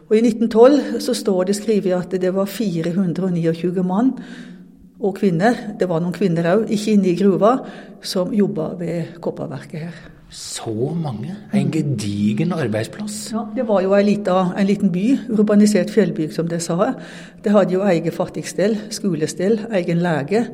Og 0.10 0.18
I 0.18 0.22
1912 0.22 1.00
så 1.02 1.14
står 1.14 1.44
det 1.44 1.56
skrevet 1.56 1.94
at 1.94 2.22
det 2.22 2.34
var 2.36 2.46
429 2.46 3.84
mann 3.84 4.12
og 5.00 5.16
kvinner, 5.18 5.76
det 5.80 5.90
var 5.90 6.00
noen 6.04 6.16
kvinner 6.16 6.48
òg, 6.54 6.68
ikke 6.72 6.96
inne 6.96 7.12
i 7.12 7.18
gruva, 7.20 7.58
som 8.06 8.34
jobba 8.34 8.74
ved 8.80 9.18
kopperverket 9.24 9.88
her. 9.88 10.04
Så 10.36 10.72
mange? 10.96 11.36
En 11.54 11.70
gedigen 11.72 12.52
arbeidsplass? 12.54 13.32
Ja, 13.34 13.46
Det 13.56 13.68
var 13.68 13.82
jo 13.82 13.94
en 13.94 14.06
liten, 14.06 14.52
en 14.58 14.68
liten 14.68 14.92
by, 14.92 15.06
urbanisert 15.30 15.92
fjellbygd 15.94 16.34
som 16.34 16.48
de 16.48 16.60
sa. 16.60 16.94
Det 17.44 17.52
hadde 17.52 17.74
jo 17.74 17.86
egen 17.86 18.12
fattigstell, 18.12 18.78
skolestell, 18.90 19.60
egen 19.72 20.02
lege 20.04 20.48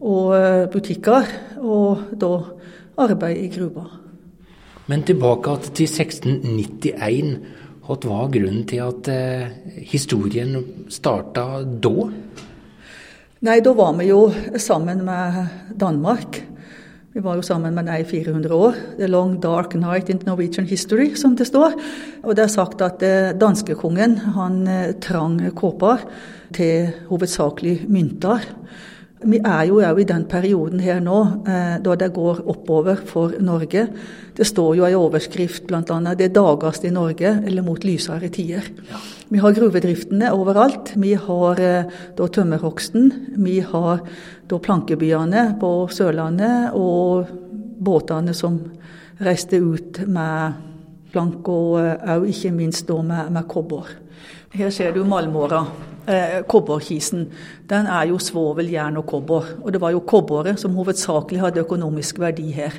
og 0.00 0.34
eh, 0.36 0.66
butikker. 0.72 1.28
Og 1.62 2.18
da 2.20 2.32
arbeid 2.98 3.36
i 3.36 3.48
gruva. 3.48 3.86
Men 4.86 5.02
tilbake 5.06 5.56
til 5.72 5.86
1691. 5.88 7.36
Hva 7.82 7.96
var 8.04 8.28
grunnen 8.30 8.66
til 8.68 8.82
at 8.84 9.08
eh, 9.10 9.48
historien 9.88 10.58
starta 10.88 11.62
da? 11.62 12.10
Nei, 13.42 13.56
da 13.58 13.72
var 13.74 13.96
vi 13.98 14.04
jo 14.06 14.28
sammen 14.62 15.00
med 15.02 15.38
Danmark. 15.74 16.36
Vi 17.10 17.20
var 17.24 17.34
jo 17.34 17.42
sammen 17.42 17.74
med 17.74 17.88
dem 17.88 17.96
i 17.98 18.04
400 18.06 18.54
år. 18.54 18.76
The 19.00 19.08
long 19.10 19.32
dark 19.42 19.74
night 19.74 20.12
in 20.14 20.20
Norwegian 20.22 20.68
history, 20.70 21.08
som 21.18 21.34
det 21.34 21.48
står. 21.48 21.74
Og 22.22 22.36
det 22.38 22.44
er 22.44 22.52
sagt 22.54 22.84
at 22.86 23.02
eh, 23.02 23.32
danskekongen 23.34 24.14
han 24.36 24.60
eh, 24.70 24.94
trang 25.02 25.40
kåper 25.58 26.06
til 26.54 26.92
hovedsakelig 27.08 27.80
mynter. 27.90 28.46
Vi 29.22 29.38
er 29.38 29.66
jo 29.68 29.78
òg 29.84 30.00
i 30.02 30.06
den 30.08 30.24
perioden 30.30 30.80
her 30.82 30.98
nå 31.02 31.18
eh, 31.46 31.76
da 31.82 31.94
det 31.98 32.10
går 32.14 32.42
oppover 32.50 32.98
for 33.06 33.34
Norge. 33.42 33.86
Det 34.34 34.46
står 34.48 34.76
jo 34.78 34.88
i 34.88 34.96
overskrift 34.98 35.66
bl.a. 35.68 36.14
'Det 36.14 36.32
dagast 36.34 36.84
i 36.84 36.90
Norge' 36.90 37.46
eller 37.46 37.62
'Mot 37.62 37.84
lysere 37.84 38.28
tider'. 38.28 38.66
Ja. 38.90 38.98
Vi 39.28 39.38
har 39.38 39.52
gruvedriftene 39.52 40.32
overalt. 40.32 40.92
Vi 40.96 41.14
har 41.14 41.60
eh, 41.60 41.84
da 42.16 42.26
tømmerhogsten. 42.26 43.12
Vi 43.36 43.60
har 43.60 44.00
da 44.48 44.58
plankebyene 44.58 45.56
på 45.60 45.88
Sørlandet 45.88 46.74
og 46.74 47.26
båtene 47.78 48.34
som 48.34 48.58
reiste 49.20 49.60
ut 49.60 50.06
med 50.06 50.52
plank, 51.12 51.48
og 51.48 51.78
òg 51.78 52.26
ikke 52.26 52.50
minst 52.50 52.88
da 52.88 53.02
med, 53.02 53.30
med 53.30 53.48
kobber. 53.48 53.86
Her 54.52 54.70
ser 54.70 54.92
du 54.92 55.04
malmåra 55.04 55.66
eh, 56.08 56.42
kobberkisen, 56.48 57.26
den 57.70 57.86
er 57.86 58.08
jo 58.10 58.18
svovel, 58.22 58.70
jern 58.72 59.00
og 59.00 59.06
kobber. 59.06 59.56
Og 59.62 59.72
det 59.72 59.80
var 59.80 59.94
jo 59.94 60.04
kobberet 60.06 60.60
som 60.60 60.74
hovedsakelig 60.76 61.40
hadde 61.40 61.64
økonomisk 61.64 62.20
verdi 62.22 62.50
her. 62.54 62.78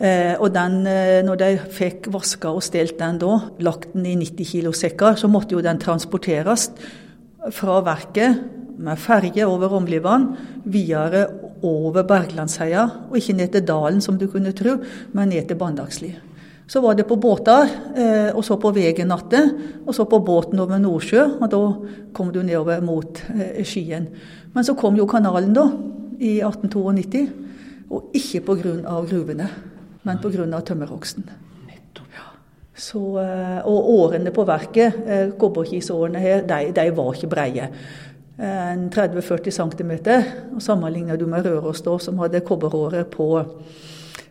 Eh, 0.00 0.34
og 0.40 0.54
den, 0.54 0.86
eh, 0.86 1.20
når 1.26 1.36
de 1.36 1.50
fikk 1.76 2.08
vaska 2.12 2.48
og 2.48 2.64
stelt 2.64 2.98
den 2.98 3.18
da, 3.20 3.34
lagt 3.60 3.92
den 3.92 4.06
i 4.06 4.14
90 4.16 4.48
kilo 4.48 4.72
sekker, 4.72 5.18
så 5.20 5.28
måtte 5.28 5.52
jo 5.52 5.60
den 5.60 5.78
transporteres 5.78 6.70
fra 7.52 7.80
verket 7.84 8.40
med 8.80 8.96
ferge 8.96 9.44
over 9.44 9.68
Romlivann, 9.68 10.36
videre 10.64 11.26
over 11.62 12.02
Berglandsheia, 12.02 12.86
og 13.10 13.16
ikke 13.16 13.36
ned 13.36 13.52
til 13.52 13.66
dalen, 13.68 14.00
som 14.00 14.16
du 14.18 14.26
kunne 14.26 14.52
tro, 14.56 14.78
men 15.12 15.28
ned 15.28 15.48
til 15.48 15.56
Bandagsli. 15.60 16.14
Så 16.70 16.80
var 16.80 16.94
det 16.94 17.02
på 17.02 17.16
båter, 17.16 17.68
eh, 17.96 18.28
og 18.30 18.44
så 18.46 18.54
på 18.62 18.70
Vegenattet, 18.70 19.54
og 19.86 19.94
så 19.94 20.04
på 20.06 20.20
båten 20.22 20.60
over 20.62 20.78
Nordsjø. 20.78 21.24
Og 21.42 21.48
da 21.50 21.62
kom 22.14 22.30
du 22.30 22.44
nedover 22.46 22.78
mot 22.86 23.18
eh, 23.34 23.64
Skien. 23.66 24.06
Men 24.54 24.66
så 24.66 24.76
kom 24.78 24.94
jo 24.94 25.08
kanalen, 25.10 25.50
da, 25.56 25.64
i 26.22 26.36
1892. 26.38 27.24
Og 27.90 28.14
ikke 28.14 28.44
pga. 28.46 29.00
gruvene, 29.02 29.48
men 30.06 30.22
pga. 30.22 30.60
tømmerhogsten. 30.60 31.26
Så, 32.80 33.02
eh, 33.18 33.58
og 33.66 33.90
årene 33.90 34.30
på 34.30 34.46
verket, 34.46 35.02
kobberkisårene 35.38 36.22
her, 36.22 36.46
de, 36.46 36.70
de 36.72 36.88
var 36.96 37.12
ikke 37.18 37.34
breie. 37.34 37.68
30-40 38.38 39.50
cm. 39.50 39.92
Og 40.54 40.62
sammenligner 40.62 41.18
du 41.18 41.26
med 41.26 41.44
Røros, 41.44 41.82
da, 41.82 41.98
som 41.98 42.22
hadde 42.22 42.46
kobberåret 42.46 43.10
på 43.10 43.32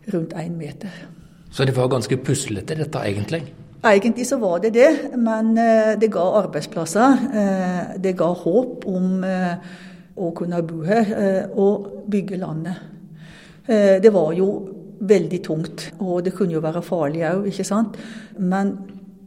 rundt 0.07 0.33
1 0.33 0.55
meter. 0.55 1.18
Så 1.51 1.65
det 1.65 1.75
var 1.77 1.89
ganske 1.89 2.17
puslete, 2.17 2.77
dette 2.77 3.01
egentlig? 3.05 3.43
Egentlig 3.79 4.27
så 4.27 4.37
var 4.37 4.59
det 4.59 4.73
det, 4.75 4.89
men 5.17 5.53
eh, 5.57 5.93
det 5.99 6.11
ga 6.11 6.25
arbeidsplasser. 6.41 7.21
Eh, 7.41 8.01
det 8.03 8.17
ga 8.19 8.27
håp 8.35 8.83
om 8.91 9.23
eh, 9.23 9.69
å 10.19 10.33
kunne 10.35 10.59
bo 10.67 10.81
her 10.83 11.13
og 11.55 12.03
bygge 12.11 12.37
landet. 12.41 12.85
Det 13.69 14.09
var 14.11 14.33
jo 14.33 14.47
veldig 14.99 15.39
tungt, 15.45 15.83
og 16.01 16.25
det 16.25 16.33
kunne 16.35 16.57
jo 16.57 16.63
være 16.63 16.81
farlig 16.83 17.21
òg, 17.29 17.45
ikke 17.47 17.63
sant. 17.63 17.95
Men 18.35 18.73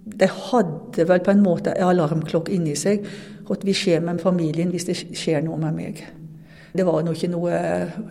det 0.05 0.29
hadde 0.51 1.07
vel 1.09 1.23
på 1.25 1.33
en 1.33 1.45
måte 1.45 1.73
en 1.73 1.93
alarmklokke 1.95 2.53
inni 2.53 2.75
seg. 2.77 3.07
At 3.49 3.65
vi 3.65 3.73
skjer 3.77 4.03
med 4.05 4.21
familien 4.21 4.75
hvis 4.75 4.89
det 4.91 4.99
skjer 4.99 5.41
noe 5.47 5.57
med 5.63 5.79
meg. 5.79 6.03
Det 6.73 6.87
var 6.89 7.03
nå 7.05 7.13
ikke 7.13 7.29
noe 7.35 7.57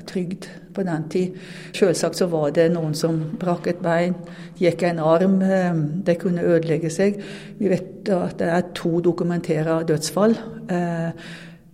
trygd 0.10 0.46
på 0.76 0.84
den 0.86 1.08
tid. 1.10 1.38
Selvsagt 1.74 2.20
så 2.20 2.28
var 2.30 2.52
det 2.54 2.68
noen 2.74 2.94
som 2.98 3.18
brakk 3.42 3.72
et 3.72 3.82
bein, 3.82 4.14
gikk 4.60 4.86
en 4.86 5.02
arm. 5.02 5.40
de 5.40 6.04
det 6.06 6.20
kunne 6.22 6.46
ødelegge 6.46 6.90
seg. 6.94 7.18
Vi 7.58 7.70
vet 7.70 8.10
at 8.14 8.38
det 8.40 8.50
er 8.50 8.74
to 8.78 9.00
dokumenterer 9.00 9.84
dødsfall. 9.84 10.38
Eh, 10.70 11.10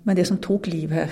men 0.03 0.15
det 0.15 0.27
som 0.27 0.39
tok 0.39 0.67
liv 0.67 0.96
her, 0.96 1.12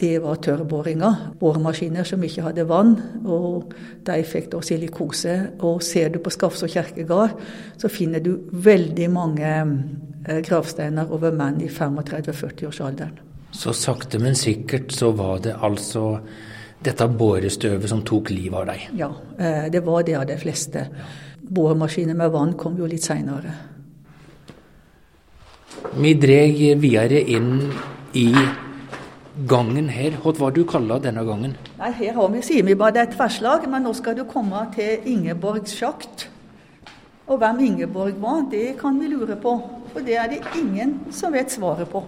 det 0.00 0.22
var 0.22 0.40
tørrboringer. 0.40 1.36
Boremaskiner 1.40 2.04
som 2.04 2.22
ikke 2.24 2.48
hadde 2.48 2.68
vann. 2.68 2.96
Og 3.24 3.72
de 4.06 4.18
fikk 4.24 4.50
da 4.52 4.60
silikose. 4.64 5.36
Og 5.60 5.82
ser 5.82 6.08
du 6.08 6.18
på 6.18 6.32
Skafså 6.32 6.68
kirkegård, 6.72 7.36
så 7.76 7.92
finner 7.92 8.24
du 8.24 8.36
veldig 8.52 9.12
mange 9.12 9.52
eh, 10.28 10.40
gravsteiner 10.40 11.12
over 11.12 11.36
menn 11.36 11.60
i 11.60 11.68
35-40-årsalderen. 11.68 13.25
Så 13.56 13.72
sakte, 13.72 14.18
men 14.20 14.36
sikkert 14.36 14.92
så 14.92 15.10
var 15.16 15.40
det 15.44 15.54
altså 15.64 16.18
dette 16.84 17.06
bårestøvet 17.08 17.88
som 17.88 18.02
tok 18.04 18.28
livet 18.34 18.58
av 18.60 18.66
deg? 18.68 18.82
Ja, 19.00 19.08
eh, 19.38 19.70
det 19.72 19.80
var 19.86 20.04
det 20.04 20.18
av 20.18 20.26
de 20.28 20.36
fleste. 20.36 20.84
Boremaskiner 21.40 22.18
med 22.18 22.34
vann 22.34 22.52
kom 22.60 22.76
jo 22.76 22.88
litt 22.90 23.06
seinere. 23.06 23.54
Vi 25.96 26.12
dreg 26.20 26.60
videre 26.82 27.22
inn 27.32 27.70
i 28.12 28.28
gangen 29.48 29.88
her. 29.92 30.18
Hva 30.20 30.34
var 30.36 30.52
det 30.52 30.64
du 30.64 30.68
kalla 30.68 30.98
denne 31.00 31.24
gangen? 31.24 31.56
Nei, 31.78 31.90
Her 31.92 32.12
har 32.18 32.28
vi, 32.32 32.42
sier 32.44 32.64
vi 32.66 32.76
bare 32.76 32.96
det 32.96 33.02
er 33.02 33.08
et 33.10 33.16
tverrslag, 33.16 33.68
men 33.72 33.84
nå 33.88 33.94
skal 33.96 34.16
du 34.18 34.24
komme 34.28 34.66
til 34.76 35.08
Ingeborgs 35.12 35.76
sjakt. 35.76 36.28
Og 37.26 37.40
hvem 37.40 37.64
Ingeborg 37.70 38.20
var, 38.20 38.44
det 38.50 38.76
kan 38.80 39.00
vi 39.00 39.08
lure 39.12 39.36
på. 39.40 39.56
For 39.92 40.04
det 40.04 40.20
er 40.20 40.28
det 40.28 40.44
ingen 40.60 40.98
som 41.12 41.32
vet 41.32 41.52
svaret 41.52 41.88
på. 41.90 42.04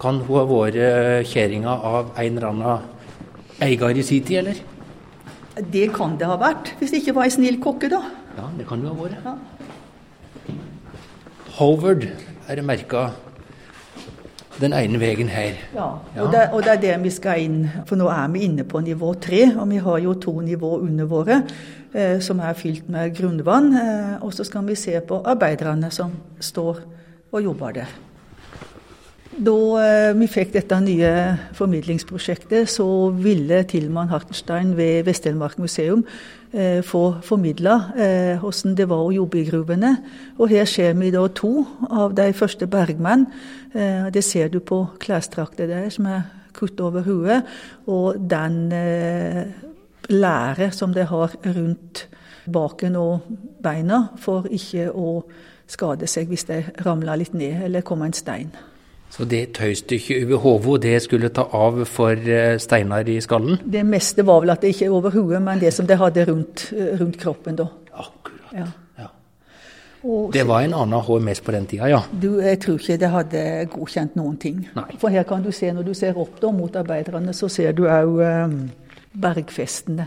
Kan 0.00 0.22
hun 0.24 0.38
ha 0.38 0.44
vært 0.48 1.28
kjerringa 1.28 1.76
av 1.92 2.14
en 2.16 2.36
eller 2.36 2.48
annen 2.48 2.88
eier 3.60 3.96
i 4.00 4.04
sin 4.06 4.24
tid, 4.24 4.38
eller? 4.40 4.60
Det 5.72 5.90
kan 5.92 6.16
det 6.16 6.28
ha 6.30 6.38
vært, 6.40 6.72
hvis 6.78 6.94
det 6.94 7.02
ikke 7.02 7.18
var 7.18 7.28
ei 7.28 7.34
snill 7.34 7.58
kokke, 7.60 7.90
da. 7.92 8.00
Ja, 8.38 8.46
det 8.56 8.66
kan 8.68 8.80
det 8.80 8.88
ha 8.88 8.96
vært. 8.96 9.18
Ja. 9.26 9.34
Howard 11.58 12.06
er 12.48 12.62
merka 12.64 13.10
den 14.60 14.72
ene 14.76 15.00
veien 15.00 15.28
her. 15.32 15.58
Ja, 15.74 15.88
ja. 16.14 16.22
Og, 16.22 16.32
det, 16.32 16.44
og, 16.52 16.62
det, 16.64 16.72
er 16.72 16.80
det 16.84 16.96
vi 17.04 17.12
skal 17.12 17.40
inn 17.44 17.60
For 17.88 17.96
nå 18.00 18.08
er 18.12 18.28
vi 18.32 18.44
inne 18.44 18.66
på 18.68 18.82
nivå 18.84 19.14
tre, 19.20 19.46
og 19.54 19.68
vi 19.70 19.80
har 19.80 20.00
jo 20.04 20.14
to 20.20 20.34
nivå 20.44 20.74
under 20.80 21.08
våre 21.08 21.40
eh, 21.92 22.20
som 22.24 22.42
er 22.44 22.56
fylt 22.58 22.88
med 22.92 23.14
grunnvann. 23.16 23.72
Eh, 23.76 24.14
og 24.24 24.34
så 24.36 24.44
skal 24.48 24.68
vi 24.68 24.76
se 24.78 24.96
på 25.00 25.22
arbeiderne 25.32 25.90
som 25.94 26.12
står 26.40 26.84
og 27.32 27.42
jobber 27.44 27.80
der. 27.80 27.98
Da 29.30 29.52
eh, 29.78 30.12
vi 30.18 30.26
fikk 30.26 30.50
dette 30.56 30.74
nye 30.82 31.10
formidlingsprosjektet, 31.54 32.66
så 32.68 32.84
ville 33.14 33.62
Tilman 33.70 34.08
Hartenstein 34.10 34.72
ved 34.74 35.04
Vest-Telemark 35.06 35.58
museum 35.62 36.02
eh, 36.50 36.80
få 36.82 37.20
formidla 37.22 37.76
eh, 37.94 38.40
hvordan 38.42 38.74
det 38.74 38.88
var 38.90 39.04
å 39.04 39.12
jobbe 39.14 39.38
i 39.38 39.44
gruvene. 39.46 39.92
Og 40.42 40.50
her 40.50 40.66
ser 40.66 40.96
vi 40.98 41.12
da 41.14 41.22
to 41.30 41.62
av 41.86 42.16
de 42.18 42.26
første 42.34 42.66
bergmenn. 42.66 43.28
Eh, 43.70 44.08
det 44.10 44.24
ser 44.26 44.50
du 44.50 44.58
på 44.66 44.80
klesdrakta 44.98 45.68
der 45.70 45.86
som 45.94 46.08
er 46.10 46.26
kutt 46.56 46.82
over 46.82 47.06
huet, 47.06 47.46
og 47.86 48.18
den 48.18 48.64
eh, 48.74 49.44
lære 50.10 50.72
som 50.74 50.90
de 50.96 51.06
har 51.06 51.36
rundt 51.44 52.08
baken 52.50 52.98
og 52.98 53.30
beina 53.62 54.08
for 54.18 54.50
ikke 54.50 54.88
å 54.90 55.20
skade 55.70 56.10
seg 56.10 56.26
hvis 56.26 56.48
de 56.50 56.64
ramler 56.82 57.22
litt 57.22 57.38
ned 57.38 57.62
eller 57.68 57.86
kommer 57.86 58.10
en 58.10 58.18
stein. 58.18 58.50
Så 59.10 59.26
det 59.26 59.54
tøystykket 59.58 60.30
over 60.30 60.38
hodet, 60.62 60.82
det 60.82 61.02
skulle 61.02 61.28
ta 61.34 61.42
av 61.42 61.82
for 61.84 62.14
steiner 62.14 62.60
Steinar 62.62 63.08
i 63.10 63.18
skallen? 63.20 63.58
Det 63.66 63.82
meste 63.86 64.22
var 64.26 64.44
vel 64.44 64.52
at 64.54 64.62
det 64.62 64.70
ikke 64.74 64.86
er 64.86 64.94
over 64.94 65.10
hodet, 65.10 65.40
men 65.42 65.58
det 65.58 65.72
som 65.74 65.86
det 65.86 65.98
hadde 65.98 66.24
rundt, 66.28 66.68
eh, 66.76 66.94
rundt 67.00 67.18
kroppen 67.18 67.58
da. 67.58 67.66
Akkurat. 67.90 68.52
Ja. 68.54 68.66
ja. 68.98 69.08
Og, 70.02 70.30
det 70.32 70.44
var 70.46 70.62
en 70.62 70.76
annen 70.78 71.02
HMS 71.02 71.42
på 71.42 71.52
den 71.56 71.66
tida, 71.66 71.88
ja? 71.90 71.98
Du, 72.22 72.38
jeg 72.38 72.60
tror 72.62 72.78
ikke 72.78 73.00
det 73.02 73.10
hadde 73.10 73.42
godkjent 73.74 74.14
noen 74.16 74.38
ting. 74.38 74.62
Nei. 74.78 74.86
For 75.02 75.10
her 75.10 75.26
kan 75.28 75.42
du 75.42 75.50
se, 75.50 75.72
når 75.74 75.90
du 75.90 75.92
ser 75.98 76.16
opp 76.16 76.38
da 76.40 76.54
mot 76.54 76.78
arbeiderne, 76.78 77.34
så 77.34 77.50
ser 77.50 77.74
du 77.74 77.88
òg 77.90 78.22
um, 78.22 78.56
bergfestene. 79.10 80.06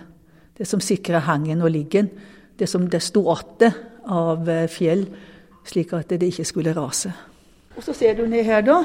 Det 0.55 0.69
som 0.69 0.79
sikrer 0.79 1.27
hangen 1.27 1.61
og 1.61 1.73
liggen. 1.75 2.07
Det 2.55 2.69
som 2.69 2.87
det 2.87 3.03
sto 3.03 3.25
igjen 3.33 3.75
av 4.03 4.49
fjell, 4.71 5.05
slik 5.67 5.93
at 5.95 6.11
det 6.11 6.27
ikke 6.31 6.45
skulle 6.47 6.73
rase. 6.75 7.11
Og 7.73 7.81
så 7.85 7.95
ser 7.97 8.17
du 8.17 8.27
ned 8.29 8.45
her, 8.45 8.61
da. 8.65 8.83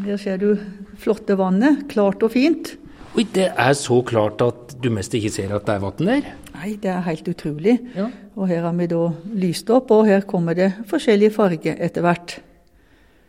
Der 0.00 0.20
ser 0.20 0.40
du 0.40 0.54
flotte 1.00 1.36
vannet. 1.38 1.86
Klart 1.92 2.22
og 2.22 2.34
fint. 2.34 2.74
Oi, 3.16 3.24
det 3.34 3.48
er 3.58 3.72
så 3.74 3.96
klart 4.06 4.42
at 4.44 4.76
du 4.80 4.86
mest 4.94 5.14
ikke 5.18 5.32
ser 5.34 5.50
at 5.56 5.64
det 5.66 5.74
er 5.74 5.80
vann 5.82 6.06
der? 6.06 6.28
Nei, 6.54 6.76
det 6.78 6.92
er 6.92 7.00
helt 7.08 7.26
utrolig. 7.32 7.78
Ja. 7.96 8.06
Og 8.36 8.46
her 8.50 8.62
har 8.68 8.76
vi 8.78 8.86
da 8.90 9.08
lyst 9.42 9.72
opp, 9.74 9.90
og 9.90 10.06
her 10.06 10.22
kommer 10.28 10.54
det 10.54 10.70
forskjellige 10.90 11.34
farger 11.34 11.80
etter 11.82 12.06
hvert. 12.06 12.36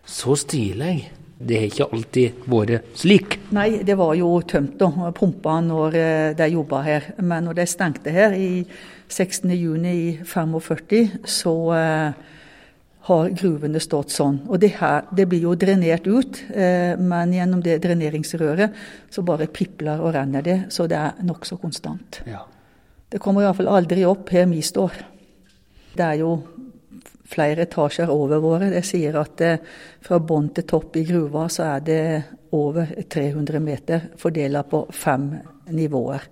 Så 0.05 0.37
stilig. 0.37 1.09
Det 1.41 1.57
har 1.57 1.71
ikke 1.71 1.87
alltid 1.95 2.43
vært 2.53 2.91
slik? 3.01 3.39
Nei, 3.55 3.81
det 3.81 3.95
var 3.97 4.13
jo 4.13 4.29
tømt 4.45 4.75
da, 4.77 5.09
pumpa 5.17 5.55
når 5.65 5.97
eh, 5.97 6.33
de 6.37 6.49
jobba 6.53 6.83
her. 6.85 7.07
Men 7.17 7.47
når 7.47 7.57
de 7.57 7.65
stengte 7.71 8.13
her 8.13 8.35
i 8.37 8.61
16.6 9.09 9.87
i 9.89 10.03
45, 10.21 11.01
så 11.25 11.55
eh, 11.73 12.30
har 13.11 13.33
gruvene 13.35 13.81
stått 13.83 14.13
sånn. 14.15 14.39
Og 14.47 14.59
det, 14.63 14.71
her, 14.79 15.05
det 15.15 15.27
blir 15.29 15.45
jo 15.45 15.55
drenert 15.59 16.07
ut, 16.07 16.41
eh, 16.55 16.95
men 16.99 17.35
gjennom 17.35 17.61
det 17.63 17.77
dreneringsrøret 17.83 18.81
så 19.11 19.23
bare 19.27 19.49
pipler 19.51 20.01
og 20.01 20.15
renner 20.15 20.45
det, 20.45 20.57
så 20.73 20.87
det 20.89 20.99
er 20.99 21.21
nokså 21.27 21.59
konstant. 21.61 22.21
Ja. 22.29 22.45
Det 23.11 23.19
kommer 23.19 23.43
iallfall 23.43 23.67
aldri 23.67 24.05
opp 24.07 24.31
her 24.31 24.47
vi 24.47 24.63
står. 24.63 25.01
Det 25.91 26.05
er 26.05 26.21
jo 26.21 26.31
flere 27.31 27.65
etasjer 27.67 28.11
over 28.11 28.39
våre. 28.43 28.71
Det 28.71 28.83
sier 28.87 29.17
at 29.19 29.43
eh, 29.45 29.61
fra 30.03 30.19
bånn 30.19 30.51
til 30.55 30.67
topp 30.67 30.97
i 30.99 31.05
gruva 31.07 31.47
så 31.51 31.67
er 31.73 31.85
det 31.87 32.01
over 32.55 32.95
300 33.11 33.63
meter 33.63 34.09
fordelt 34.19 34.69
på 34.71 34.83
fem 34.95 35.29
nivåer. 35.75 36.27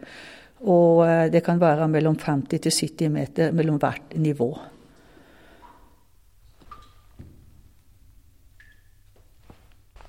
Og 0.68 1.06
eh, 1.08 1.28
det 1.32 1.44
kan 1.46 1.62
være 1.62 1.88
mellom 1.92 2.18
50 2.20 2.66
til 2.66 2.76
70 2.76 3.16
meter 3.16 3.56
mellom 3.56 3.80
hvert 3.80 4.16
nivå. 4.20 4.52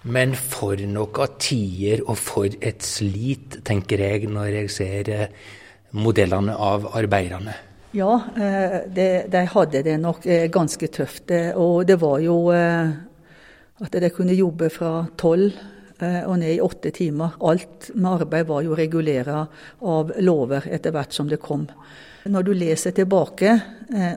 Men 0.03 0.33
for 0.35 0.81
noe 0.89 1.27
tider 1.39 2.05
og 2.07 2.17
for 2.17 2.49
et 2.61 2.85
slit, 2.85 3.59
tenker 3.67 4.01
jeg 4.01 4.31
når 4.33 4.55
jeg 4.55 4.71
ser 4.73 5.11
modellene 5.93 6.55
av 6.57 6.87
arbeiderne. 6.97 7.57
Ja, 7.93 8.15
de, 8.87 9.09
de 9.29 9.43
hadde 9.51 9.83
det 9.85 9.99
nok 10.01 10.25
ganske 10.55 10.89
tøft. 10.95 11.33
Og 11.59 11.83
det 11.89 11.99
var 12.01 12.21
jo 12.23 12.39
at 12.55 14.01
de 14.05 14.11
kunne 14.15 14.37
jobbe 14.37 14.71
fra 14.73 15.03
tolv 15.19 15.59
og 16.03 16.39
ned 16.41 16.55
i 16.55 16.63
åtte 16.65 16.91
timer. 16.95 17.37
Alt 17.41 17.91
med 17.95 18.11
arbeid 18.25 18.47
var 18.49 18.63
jo 18.65 18.77
regulera 18.79 19.43
av 19.81 20.13
lover 20.21 20.69
etter 20.71 20.95
hvert 20.95 21.13
som 21.17 21.29
det 21.29 21.41
kom. 21.43 21.67
Når 22.31 22.43
du 22.45 22.53
leser 22.53 22.93
tilbake, 22.93 23.55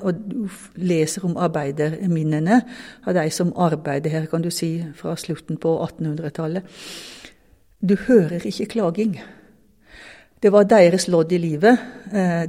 og 0.04 0.24
du 0.28 0.50
leser 0.76 1.24
om 1.24 1.38
arbeiderminnene 1.40 2.60
av 3.08 3.16
de 3.16 3.30
som 3.32 3.54
arbeider 3.56 4.12
her, 4.12 4.28
kan 4.28 4.44
du 4.44 4.52
si, 4.52 4.76
fra 4.96 5.16
slutten 5.16 5.58
på 5.58 5.78
1800-tallet 5.88 6.68
Du 7.80 7.96
hører 8.08 8.44
ikke 8.48 8.66
klaging. 8.76 9.18
Det 10.44 10.52
var 10.52 10.68
deres 10.68 11.08
lodd 11.08 11.32
i 11.32 11.38
livet. 11.40 11.80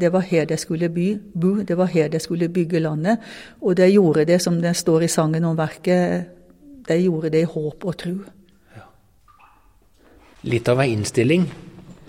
Det 0.01 0.11
var 0.13 0.27
her 0.27 0.47
de 0.51 0.57
skulle 0.59 0.89
by, 0.91 1.13
bo, 1.35 1.57
det 1.63 1.77
var 1.79 1.87
her 1.87 2.09
de 2.11 2.19
skulle 2.19 2.49
bygge 2.49 2.81
landet. 2.83 3.23
Og 3.63 3.77
de 3.77 3.87
gjorde 3.93 4.25
det 4.27 4.41
som 4.43 4.59
det 4.63 4.77
står 4.77 5.07
i 5.07 5.09
sangen 5.09 5.45
om 5.45 5.57
verket, 5.57 6.27
de 6.89 6.97
gjorde 6.99 7.31
det 7.31 7.45
i 7.45 7.53
håp 7.55 7.85
og 7.85 7.97
tro. 7.97 8.17
Litt 10.45 10.69
av 10.69 10.83
ei 10.83 10.91
innstilling? 10.93 11.47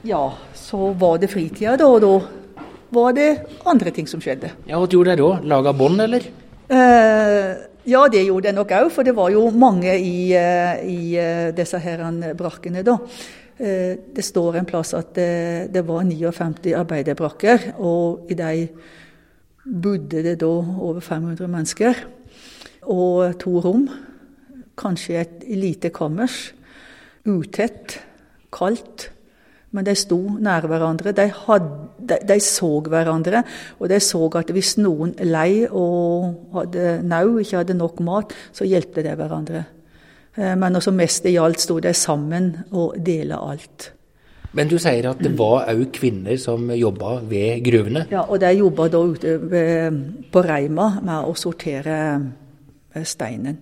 Ja, 0.04 0.34
så 0.54 0.90
var 1.00 1.22
det 1.22 1.30
fritida 1.32 1.78
da, 1.80 1.88
og 1.88 2.02
da 2.04 2.66
var 2.96 3.14
det 3.16 3.30
andre 3.68 3.94
ting 3.96 4.10
som 4.12 4.20
skjedde. 4.24 4.52
Ja, 4.68 4.80
Hva 4.80 4.90
gjorde 4.92 5.14
dere 5.14 5.24
da? 5.24 5.48
Laga 5.56 5.72
bånd, 5.76 6.02
eller? 6.04 6.26
Eh, 6.68 7.54
ja, 7.88 8.02
det 8.12 8.26
gjorde 8.26 8.50
jeg 8.50 8.58
nok 8.58 8.74
òg, 8.76 8.90
for 8.92 9.08
det 9.08 9.16
var 9.16 9.32
jo 9.32 9.48
mange 9.56 9.94
i, 9.96 10.34
i 10.36 11.00
disse 11.56 11.80
her 11.80 12.04
brakkene 12.38 12.84
da. 12.86 12.98
Eh, 13.58 13.96
det 14.16 14.26
står 14.28 14.60
en 14.60 14.68
plass 14.68 14.92
at 14.98 15.14
det, 15.16 15.72
det 15.72 15.86
var 15.88 16.04
59 16.04 16.74
arbeiderbrakker, 16.76 17.70
og 17.80 18.28
i 18.32 18.36
de 18.36 18.68
bodde 19.66 20.26
det 20.26 20.36
da 20.44 20.50
over 20.50 21.00
500 21.00 21.48
mennesker. 21.48 22.04
Og 22.92 23.40
to 23.42 23.56
rom. 23.64 23.88
Kanskje 24.76 25.22
et 25.22 25.48
lite 25.56 25.90
kammers. 25.96 26.52
Utett 27.26 27.96
kaldt. 28.56 29.10
Men 29.76 29.84
de 29.84 29.96
sto 30.00 30.18
nær 30.40 30.68
hverandre. 30.72 31.12
De, 31.16 31.26
hadde, 31.46 31.72
de, 32.00 32.20
de, 32.30 32.38
så 32.44 32.70
hverandre. 32.86 33.44
Og 33.80 33.90
de 33.92 34.00
så 34.04 34.22
at 34.40 34.54
hvis 34.56 34.78
noen 34.80 35.12
lei 35.28 35.66
og 35.68 36.54
hadde 36.56 37.02
nau, 37.04 37.36
ikke 37.42 37.60
hadde 37.60 37.76
nok 37.76 38.00
mat, 38.06 38.32
så 38.56 38.68
hjelpte 38.68 39.04
de 39.04 39.16
hverandre. 39.20 39.66
Men 40.36 40.76
også 40.76 40.92
mest 40.96 41.28
i 41.28 41.38
alt 41.40 41.62
sto 41.64 41.78
de 41.84 41.94
sammen 41.96 42.50
og 42.76 42.96
delte 43.04 43.40
alt. 43.40 43.92
Men 44.56 44.72
du 44.72 44.78
sier 44.80 45.10
at 45.10 45.20
det 45.20 45.34
var 45.36 45.68
òg 45.72 45.90
kvinner 45.96 46.40
som 46.40 46.70
jobba 46.72 47.18
ved 47.28 47.60
gruvene? 47.64 48.06
Ja, 48.12 48.24
og 48.24 48.40
de 48.40 48.54
jobba 48.56 48.88
da 48.92 49.02
ute 49.04 49.36
på 50.32 50.44
Reima 50.44 50.90
med 51.04 51.28
å 51.28 51.36
sortere 51.40 51.98
steinen 53.04 53.58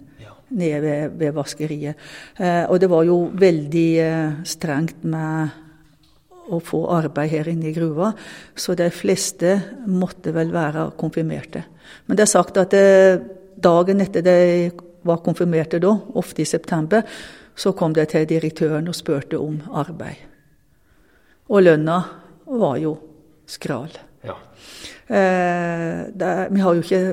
nede 0.54 0.80
ved, 0.84 1.18
ved 1.20 1.36
vaskeriet. 1.36 2.00
Eh, 2.38 2.64
og 2.70 2.80
det 2.82 2.90
var 2.92 3.06
jo 3.08 3.18
veldig 3.40 3.90
eh, 4.04 4.40
strengt 4.48 5.04
med 5.04 5.60
å 6.52 6.60
få 6.64 6.84
arbeid 6.92 7.32
her 7.32 7.50
inne 7.52 7.70
i 7.70 7.76
gruva, 7.76 8.12
så 8.56 8.76
de 8.76 8.90
fleste 8.92 9.56
måtte 9.88 10.34
vel 10.36 10.52
være 10.54 10.90
konfirmerte. 11.00 11.64
Men 12.08 12.20
det 12.20 12.26
er 12.26 12.34
sagt 12.34 12.60
at 12.60 12.76
eh, 12.78 13.22
dagen 13.56 14.04
etter 14.04 14.26
de 14.26 14.38
var 15.08 15.24
konfirmerte 15.24 15.82
da, 15.84 15.94
ofte 16.20 16.44
i 16.44 16.48
september, 16.48 17.04
så 17.56 17.74
kom 17.78 17.94
de 17.94 18.06
til 18.10 18.28
direktøren 18.28 18.88
og 18.90 18.98
spurte 18.98 19.40
om 19.40 19.60
arbeid. 19.78 20.30
Og 21.54 21.64
lønna 21.64 22.00
var 22.48 22.80
jo 22.82 22.96
skral. 23.50 23.92
Ja. 24.24 24.38
Eh, 25.08 26.00
det, 26.16 26.34
vi 26.52 26.64
har 26.64 26.76
jo 26.76 26.84
ikke 26.84 27.04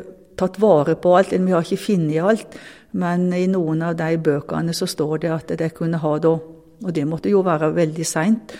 tatt 0.40 0.60
vare 0.62 0.96
på 0.96 1.12
alt, 1.18 1.34
vi 1.34 1.52
har 1.52 1.66
ikke 1.66 1.84
funnet 1.84 2.22
alt. 2.24 2.60
Men 2.92 3.28
i 3.36 3.46
noen 3.50 3.84
av 3.86 3.96
de 3.98 4.16
bøkene 4.18 4.74
så 4.76 4.88
står 4.90 5.22
det 5.24 5.32
at 5.34 5.52
de 5.60 5.68
kunne 5.74 6.00
ha 6.02 6.14
da, 6.22 6.34
og 6.80 6.94
det 6.96 7.06
måtte 7.06 7.30
jo 7.30 7.44
være 7.46 7.74
veldig 7.76 8.06
seint, 8.08 8.54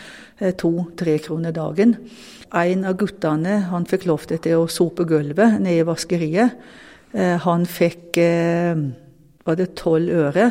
to-tre 0.61 1.19
kroner 1.21 1.53
dagen. 1.53 1.97
En 2.57 2.87
av 2.89 2.97
guttene 3.01 3.59
han 3.71 3.85
fikk 3.89 4.07
lov 4.09 4.25
til 4.31 4.55
å 4.57 4.69
sope 4.71 5.05
gulvet 5.09 5.59
nede 5.61 5.83
i 5.83 5.89
vaskeriet. 5.89 6.57
Han 7.45 7.67
fikk 7.69 8.17
var 9.45 9.59
det 9.59 9.75
tolv 9.79 10.15
øre. 10.15 10.51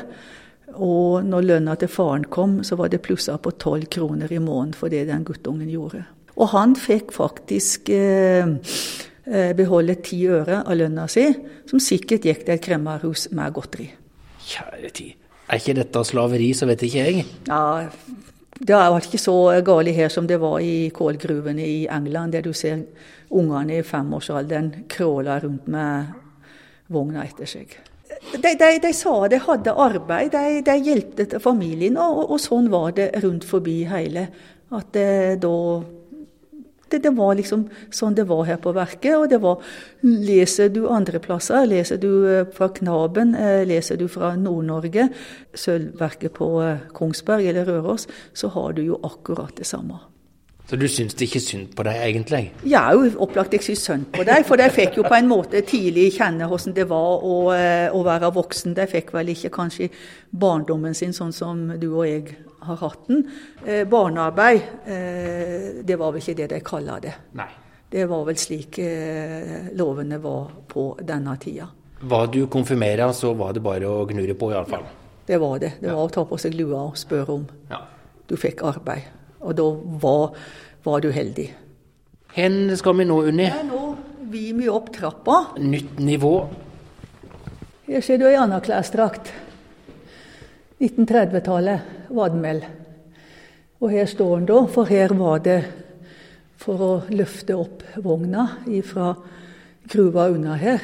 Og 0.80 1.26
når 1.26 1.46
lønna 1.48 1.76
til 1.80 1.92
faren 1.92 2.28
kom, 2.32 2.60
så 2.64 2.78
var 2.80 2.92
det 2.92 3.02
plussa 3.04 3.38
på 3.42 3.56
tolv 3.60 3.90
kroner 3.92 4.32
i 4.32 4.40
måneden 4.40 4.76
for 4.78 4.92
det 4.92 5.08
den 5.10 5.26
guttungen 5.28 5.70
gjorde. 5.70 6.04
Og 6.40 6.52
han 6.54 6.76
fikk 6.80 7.12
faktisk 7.12 7.90
eh, 7.92 8.48
beholde 9.58 10.00
ti 10.02 10.24
øre 10.28 10.64
av 10.64 10.78
lønna 10.80 11.06
si, 11.12 11.28
som 11.70 11.82
sikkert 11.84 12.26
gikk 12.26 12.46
til 12.46 12.56
et 12.56 12.64
kremmerhus 12.66 13.28
med 13.38 13.54
godteri. 13.54 13.90
Kjære 14.50 14.90
tid. 14.90 15.18
Er 15.50 15.62
ikke 15.62 15.78
dette 15.78 16.04
slaveri, 16.06 16.52
så 16.54 16.68
vet 16.70 16.84
ikke 16.86 17.06
jeg. 17.06 17.26
Ja, 17.50 17.90
det 18.60 18.76
har 18.76 18.92
vært 18.92 19.08
ikke 19.08 19.22
så 19.22 19.36
galt 19.66 19.94
her 19.96 20.12
som 20.12 20.28
det 20.28 20.40
var 20.42 20.60
i 20.62 20.90
kålgruvene 20.94 21.64
i 21.64 21.80
England, 21.90 22.36
der 22.36 22.44
du 22.46 22.52
ser 22.54 22.84
ungene 23.30 23.80
i 23.80 23.86
femårsalderen 23.86 24.74
kråle 24.92 25.38
rundt 25.44 25.70
med 25.72 26.12
vogna 26.92 27.24
etter 27.24 27.48
seg. 27.50 27.78
De, 28.34 28.52
de, 28.60 28.70
de 28.84 28.92
sa 28.94 29.14
de 29.32 29.40
hadde 29.40 29.74
arbeid, 29.74 30.34
de, 30.34 30.60
de 30.66 30.76
hjelpte 30.84 31.40
familien, 31.40 31.96
og, 31.98 32.26
og, 32.26 32.40
sånn 32.42 32.68
var 32.74 32.92
det 32.98 33.12
rundt 33.24 33.48
forbi 33.48 33.84
hele. 33.90 34.28
At 34.76 34.92
det, 34.94 35.40
da 35.42 35.54
det, 36.92 37.02
det, 37.06 37.14
var 37.18 37.38
liksom 37.40 37.66
sånn 37.94 38.18
det 38.18 38.28
var 38.30 38.46
her 38.50 38.60
på 38.62 38.74
verket. 38.76 39.16
Og 39.18 39.30
det 39.32 39.42
var 39.44 39.64
Leser 40.02 40.70
du 40.72 40.86
andre 40.88 41.20
plasser, 41.20 41.66
leser 41.68 42.00
du 42.00 42.12
fra 42.56 42.70
Knaben, 42.76 43.34
leser 43.68 44.00
du 44.00 44.08
fra 44.12 44.32
Nord-Norge, 44.40 45.10
Sølvverket 45.54 46.38
på 46.38 46.48
Kongsberg 46.96 47.50
eller 47.52 47.68
Røros, 47.68 48.08
så 48.34 48.52
har 48.56 48.78
du 48.78 48.86
jo 48.86 49.02
akkurat 49.04 49.60
det 49.60 49.68
samme. 49.68 50.00
Så 50.70 50.78
du 50.78 50.86
syns 50.88 51.16
ikke 51.18 51.40
synd 51.42 51.72
på 51.74 51.82
deg, 51.88 51.98
egentlig? 52.06 52.44
Ja, 52.70 52.84
jo 52.94 53.08
opplagt 53.26 53.56
jeg 53.56 53.64
syns 53.66 53.88
synd 53.88 54.12
på 54.14 54.22
deg. 54.28 54.44
For 54.46 54.62
de 54.62 54.68
fikk 54.70 55.00
jo 55.00 55.06
på 55.08 55.18
en 55.18 55.30
måte 55.32 55.64
tidlig 55.66 56.12
kjenne 56.20 56.46
hvordan 56.46 56.76
det 56.78 56.86
var 56.92 57.26
å, 57.26 57.38
å 57.98 58.02
være 58.06 58.30
voksen. 58.36 58.76
De 58.78 58.86
fikk 58.92 59.10
vel 59.16 59.34
ikke 59.34 59.50
kanskje 59.56 59.90
barndommen 60.30 60.94
sin 60.94 61.16
sånn 61.18 61.34
som 61.34 61.64
du 61.82 61.88
og 61.90 62.06
jeg 62.06 62.38
har 62.62 62.76
hatt 62.76 63.08
den. 63.08 63.24
Eh, 63.66 63.88
barnearbeid, 63.88 64.62
eh, 64.86 65.84
det 65.84 65.98
var 66.00 66.12
vel 66.12 66.22
ikke 66.22 66.38
det 66.38 66.48
de 66.54 66.60
kalla 66.66 67.00
det. 67.00 67.14
Nei. 67.40 67.50
Det 67.90 68.06
var 68.06 68.26
vel 68.28 68.38
slik 68.38 68.78
eh, 68.84 69.72
lovene 69.74 70.20
var 70.22 70.52
på 70.70 70.92
denne 71.02 71.36
tida. 71.42 71.68
Var 72.02 72.28
du 72.28 72.44
konfirmera, 72.48 73.10
så 73.14 73.34
var 73.34 73.54
det 73.54 73.64
bare 73.66 73.90
å 73.90 74.06
gnure 74.08 74.36
på, 74.38 74.52
iallfall? 74.54 74.86
Ja, 74.86 75.24
det 75.26 75.40
var 75.42 75.60
det. 75.60 75.74
Det 75.82 75.90
var 75.92 76.04
å 76.06 76.14
ta 76.14 76.26
på 76.26 76.38
seg 76.40 76.56
lua 76.58 76.86
og 76.92 77.00
spørre 77.00 77.36
om 77.36 77.48
ja. 77.70 77.82
du 78.30 78.38
fikk 78.40 78.64
arbeid. 78.70 79.10
Og 79.40 79.56
da 79.58 79.66
var, 80.04 80.38
var 80.86 81.04
du 81.04 81.10
heldig. 81.16 81.50
Hen 82.36 82.78
skal 82.78 82.98
vi 83.00 83.10
nå, 83.10 83.20
Unni? 83.32 83.50
Ja, 83.50 83.64
nå 83.66 83.96
vil 84.30 84.56
vi 84.62 84.70
opp 84.70 84.92
trappa. 84.94 85.42
Nytt 85.58 85.98
nivå. 86.00 86.34
Her 87.90 88.06
ser 88.06 88.22
du 88.22 88.28
ei 88.30 88.38
anna 88.38 88.60
klesdrakt. 88.62 89.32
1930-tallet 90.80 91.99
var 92.10 92.34
den 92.34 92.44
vel. 92.44 92.64
Og 93.80 93.94
her 93.94 94.10
står 94.10 94.34
den 94.38 94.50
da, 94.50 94.64
for 94.72 94.90
her 94.90 95.14
var 95.16 95.44
det 95.46 95.60
for 96.60 96.82
å 96.84 96.92
løfte 97.16 97.56
opp 97.56 97.84
vogna 98.04 98.46
fra 98.86 99.14
gruva 99.90 100.28
unna 100.34 100.58
her. 100.60 100.84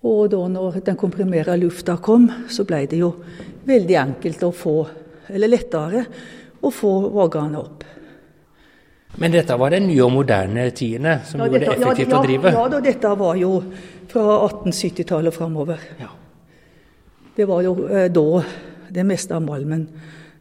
Og 0.00 0.30
da 0.32 0.40
når 0.48 0.80
den 0.86 0.98
komprimerte 0.98 1.54
lufta 1.60 1.98
kom, 2.02 2.26
så 2.48 2.64
ble 2.66 2.82
det 2.90 2.98
jo 3.02 3.12
veldig 3.68 3.96
enkelt 4.00 4.42
å 4.48 4.50
få, 4.56 4.76
eller 5.28 5.52
lettere, 5.52 6.04
å 6.60 6.72
få 6.72 6.92
voggene 7.12 7.60
opp. 7.60 7.84
Men 9.20 9.34
dette 9.34 9.56
var 9.58 9.74
de 9.74 9.80
nye 9.82 10.02
og 10.04 10.12
moderne 10.14 10.68
tiende 10.76 11.18
som 11.26 11.42
ja, 11.42 11.48
gjorde 11.48 11.60
det 11.64 11.70
effektivt 11.74 12.12
ja, 12.12 12.18
å 12.18 12.24
drive? 12.24 12.52
Ja, 12.54 12.64
da, 12.72 12.80
dette 12.84 13.12
var 13.20 13.38
jo 13.40 13.52
fra 14.10 14.24
1870-tallet 14.48 15.32
og 15.32 15.36
framover. 15.36 15.86
Ja. 16.00 16.10
Det 17.36 17.46
var 17.48 17.64
jo 17.66 17.74
eh, 17.88 18.06
da 18.12 18.42
det 18.94 19.06
meste 19.06 19.36
av 19.36 19.44
malmen 19.44 19.86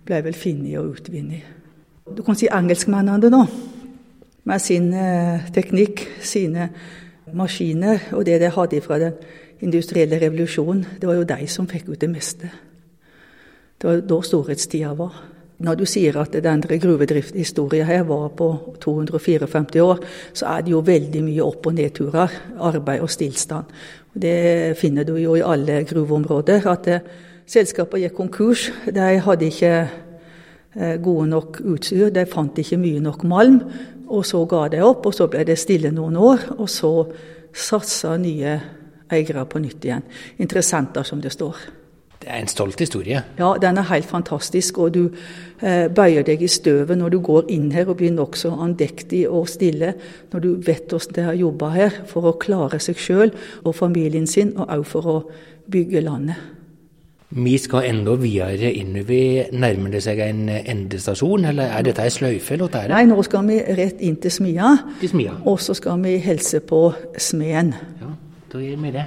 ble 0.05 0.21
vel 0.25 0.37
funnet 0.37 0.77
og 0.79 0.95
utvunnet. 0.97 1.57
Du 2.09 2.23
kan 2.25 2.37
si 2.37 2.49
engelskmennene, 2.49 3.29
da. 3.29 3.43
Med 4.49 4.63
sin 4.63 4.93
eh, 4.93 5.45
teknikk, 5.53 6.07
sine 6.25 6.69
maskiner 7.37 8.09
og 8.17 8.25
det 8.25 8.39
de 8.41 8.49
hadde 8.49 8.81
fra 8.81 8.97
den 8.99 9.17
industrielle 9.61 10.17
revolusjonen, 10.21 10.85
det 11.01 11.07
var 11.07 11.19
jo 11.19 11.27
de 11.27 11.47
som 11.51 11.67
fikk 11.69 11.91
ut 11.91 12.01
det 12.01 12.09
meste. 12.09 12.49
Det 13.79 13.87
var 13.87 14.01
da 14.07 14.21
storhetstida 14.25 14.95
var. 14.97 15.19
Når 15.59 15.75
du 15.75 15.85
sier 15.85 16.15
at 16.21 16.33
den 16.43 16.61
gruvedrifthistorien 16.63 17.85
her 17.85 18.05
var 18.07 18.29
på 18.31 18.47
254 18.79 19.83
år, 19.83 19.99
så 20.33 20.45
er 20.45 20.61
det 20.63 20.71
jo 20.71 20.79
veldig 20.79 21.23
mye 21.23 21.43
opp- 21.43 21.67
og 21.67 21.75
nedturer. 21.75 22.35
Arbeid 22.59 23.03
og 23.03 23.09
stillstand. 23.11 23.65
Det 24.13 24.77
finner 24.79 25.03
du 25.03 25.17
jo 25.19 25.35
i 25.35 25.43
alle 25.43 25.83
gruveområder. 25.83 26.67
At 26.67 26.87
eh, 26.87 26.99
selskaper 27.49 28.01
gikk 28.03 28.17
konkurs. 28.17 28.69
De 28.93 29.07
hadde 29.25 29.49
ikke 29.49 29.73
eh, 29.79 30.97
gode 31.03 31.29
nok 31.31 31.61
utstyr, 31.73 32.09
de 32.13 32.25
fant 32.29 32.61
ikke 32.61 32.79
mye 32.81 33.01
nok 33.03 33.25
malm. 33.29 33.61
Og 34.09 34.25
så 34.25 34.41
ga 34.49 34.67
de 34.73 34.81
opp, 34.85 35.05
og 35.05 35.13
så 35.13 35.29
ble 35.29 35.45
det 35.45 35.59
stille 35.61 35.91
noen 35.93 36.17
år. 36.17 36.51
Og 36.57 36.69
så 36.69 36.93
satsa 37.53 38.15
nye 38.21 38.55
eiere 39.09 39.45
på 39.49 39.61
nytt 39.61 39.85
igjen. 39.85 40.05
Interessenter, 40.41 41.05
som 41.05 41.21
det 41.21 41.33
står. 41.33 41.57
Det 42.19 42.27
er 42.27 42.41
en 42.41 42.49
stolt 42.51 42.81
historie. 42.83 43.21
Ja, 43.39 43.53
den 43.61 43.77
er 43.79 43.87
helt 43.87 44.05
fantastisk. 44.05 44.77
Og 44.83 44.93
du 44.93 45.03
eh, 45.61 45.87
bøyer 45.87 46.25
deg 46.27 46.43
i 46.43 46.51
støvet 46.51 46.99
når 46.99 47.15
du 47.15 47.19
går 47.23 47.47
inn 47.53 47.69
her 47.71 47.87
og 47.87 48.01
blir 48.01 48.11
nokså 48.11 48.51
andektig 48.59 49.23
og 49.29 49.47
stille. 49.49 49.93
Når 50.33 50.43
du 50.43 50.49
vet 50.67 50.91
hvordan 50.91 51.15
de 51.15 51.27
har 51.29 51.39
jobba 51.39 51.71
her 51.77 51.99
for 52.11 52.27
å 52.27 52.37
klare 52.41 52.81
seg 52.83 52.99
sjøl 52.99 53.33
og 53.63 53.75
familien 53.77 54.27
sin, 54.27 54.57
og 54.57 54.67
òg 54.67 54.87
for 54.89 55.07
å 55.07 55.19
bygge 55.71 56.03
landet. 56.03 56.58
Vi 57.29 57.57
skal 57.57 57.85
enda 57.85 58.15
videre 58.17 58.71
innover. 58.73 59.51
Nærmer 59.53 59.91
det 59.93 59.99
seg 60.01 60.17
en 60.23 60.47
endestasjon, 60.49 61.43
eller 61.51 61.69
er 61.77 61.83
dette 61.85 62.01
ei 62.01 62.09
sløyfe? 62.09 62.55
eller 62.55 62.65
hva 62.65 62.79
er 62.79 62.87
det? 62.89 62.95
Nei, 62.95 63.05
nå 63.05 63.21
skal 63.21 63.45
vi 63.45 63.59
rett 63.77 63.99
inn 64.01 64.15
til 64.17 64.33
smia. 64.33 64.71
Til 64.97 65.11
smia. 65.11 65.35
Og 65.45 65.59
så 65.61 65.75
skal 65.77 66.01
vi 66.01 66.15
hilse 66.17 66.59
på 66.59 66.79
smeden. 67.21 67.75
Ja, 68.01 68.09
da 68.49 68.57
gjør 68.63 68.81
vi 68.81 68.93
det. 68.97 69.05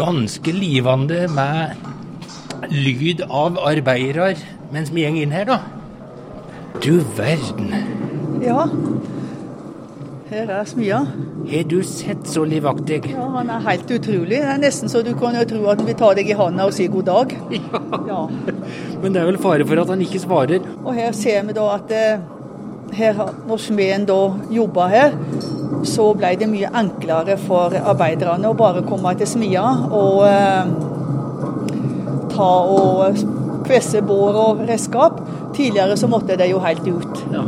Ganske 0.00 0.56
livende 0.56 1.28
med 1.36 1.76
lyd 2.72 3.20
av 3.28 3.60
arbeidere 3.60 4.32
mens 4.72 4.88
vi 4.88 5.04
går 5.04 5.20
inn 5.26 5.36
her, 5.36 5.44
da. 5.52 5.81
Du 6.80 7.00
verden. 7.16 7.74
Ja, 8.42 8.64
her 10.32 10.48
er 10.50 10.64
smia. 10.64 10.98
Har 11.50 11.64
du 11.68 11.82
sett 11.84 12.26
så 12.26 12.44
livaktig? 12.48 13.02
Ja, 13.12 13.26
Han 13.36 13.50
er 13.50 13.60
helt 13.66 13.90
utrolig. 13.90 14.38
Det 14.40 14.48
er 14.48 14.60
nesten 14.62 14.88
så 14.88 15.02
du 15.04 15.12
kan 15.18 15.36
jo 15.36 15.44
tro 15.44 15.66
at 15.68 15.82
han 15.82 15.86
vil 15.90 15.98
ta 15.98 16.12
deg 16.16 16.30
i 16.32 16.36
hånda 16.38 16.64
og 16.66 16.72
si 16.72 16.86
god 16.88 17.04
dag. 17.10 17.34
Ja. 18.08 18.22
Men 19.02 19.12
det 19.12 19.20
er 19.20 19.28
vel 19.28 19.38
fare 19.42 19.66
for 19.68 19.82
at 19.82 19.92
han 19.92 20.00
ikke 20.00 20.22
svarer. 20.22 20.64
Og 20.84 20.94
her 20.96 21.12
ser 21.12 21.44
vi 21.44 21.56
da 21.56 21.66
at 21.74 21.92
eh, 21.92 22.24
her, 22.96 23.20
når 23.48 23.60
smeden 23.60 24.06
da 24.08 24.18
jobba 24.52 24.88
her, 24.92 25.18
så 25.84 26.08
ble 26.16 26.32
det 26.40 26.48
mye 26.48 26.70
enklere 26.80 27.36
for 27.42 27.74
arbeiderne 27.76 28.48
å 28.48 28.56
bare 28.56 28.84
komme 28.88 29.12
til 29.18 29.28
smia 29.28 29.64
og 29.92 30.24
eh, 30.28 30.72
ta 32.32 32.50
og 32.72 33.22
kvesse 33.66 34.02
bår 34.06 34.38
og 34.46 34.64
redskap. 34.68 35.20
Tidligere 35.56 35.96
så 35.96 36.08
måtte 36.08 36.36
de 36.36 36.50
jo 36.52 36.62
helt 36.64 36.86
ut. 36.88 37.24
Ja. 37.32 37.44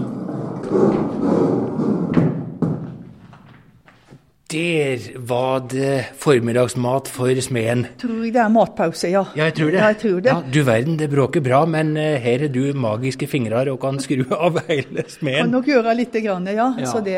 Der 4.55 5.01
var 5.19 5.63
det 5.67 6.05
formiddagsmat 6.21 7.09
for 7.11 7.41
smeden. 7.43 7.87
Tror 7.99 8.21
jeg 8.23 8.35
det 8.35 8.43
er 8.43 8.51
matpause, 8.53 9.09
ja. 9.11 9.25
Ja, 9.35 9.49
jeg 9.49 9.55
tror 9.57 9.71
det. 9.73 9.79
Ja, 9.81 9.87
jeg 9.91 9.99
tror 10.03 10.21
det. 10.21 10.31
Ja, 10.31 10.43
du 10.55 10.59
verden, 10.63 10.99
det 11.01 11.09
bråker 11.11 11.43
bra, 11.43 11.63
men 11.67 11.97
eh, 11.97 12.21
her 12.23 12.45
er 12.45 12.53
du 12.53 12.61
magiske 12.77 13.27
fingrer 13.27 13.73
og 13.73 13.81
kan 13.83 13.99
skru 14.05 14.23
av 14.47 14.61
hele 14.69 15.07
Kan 15.09 15.51
nok 15.51 15.71
gjøre 15.73 15.97
litt, 15.97 16.15
grann, 16.23 16.47
ja. 16.47 16.69
Det 16.77 17.17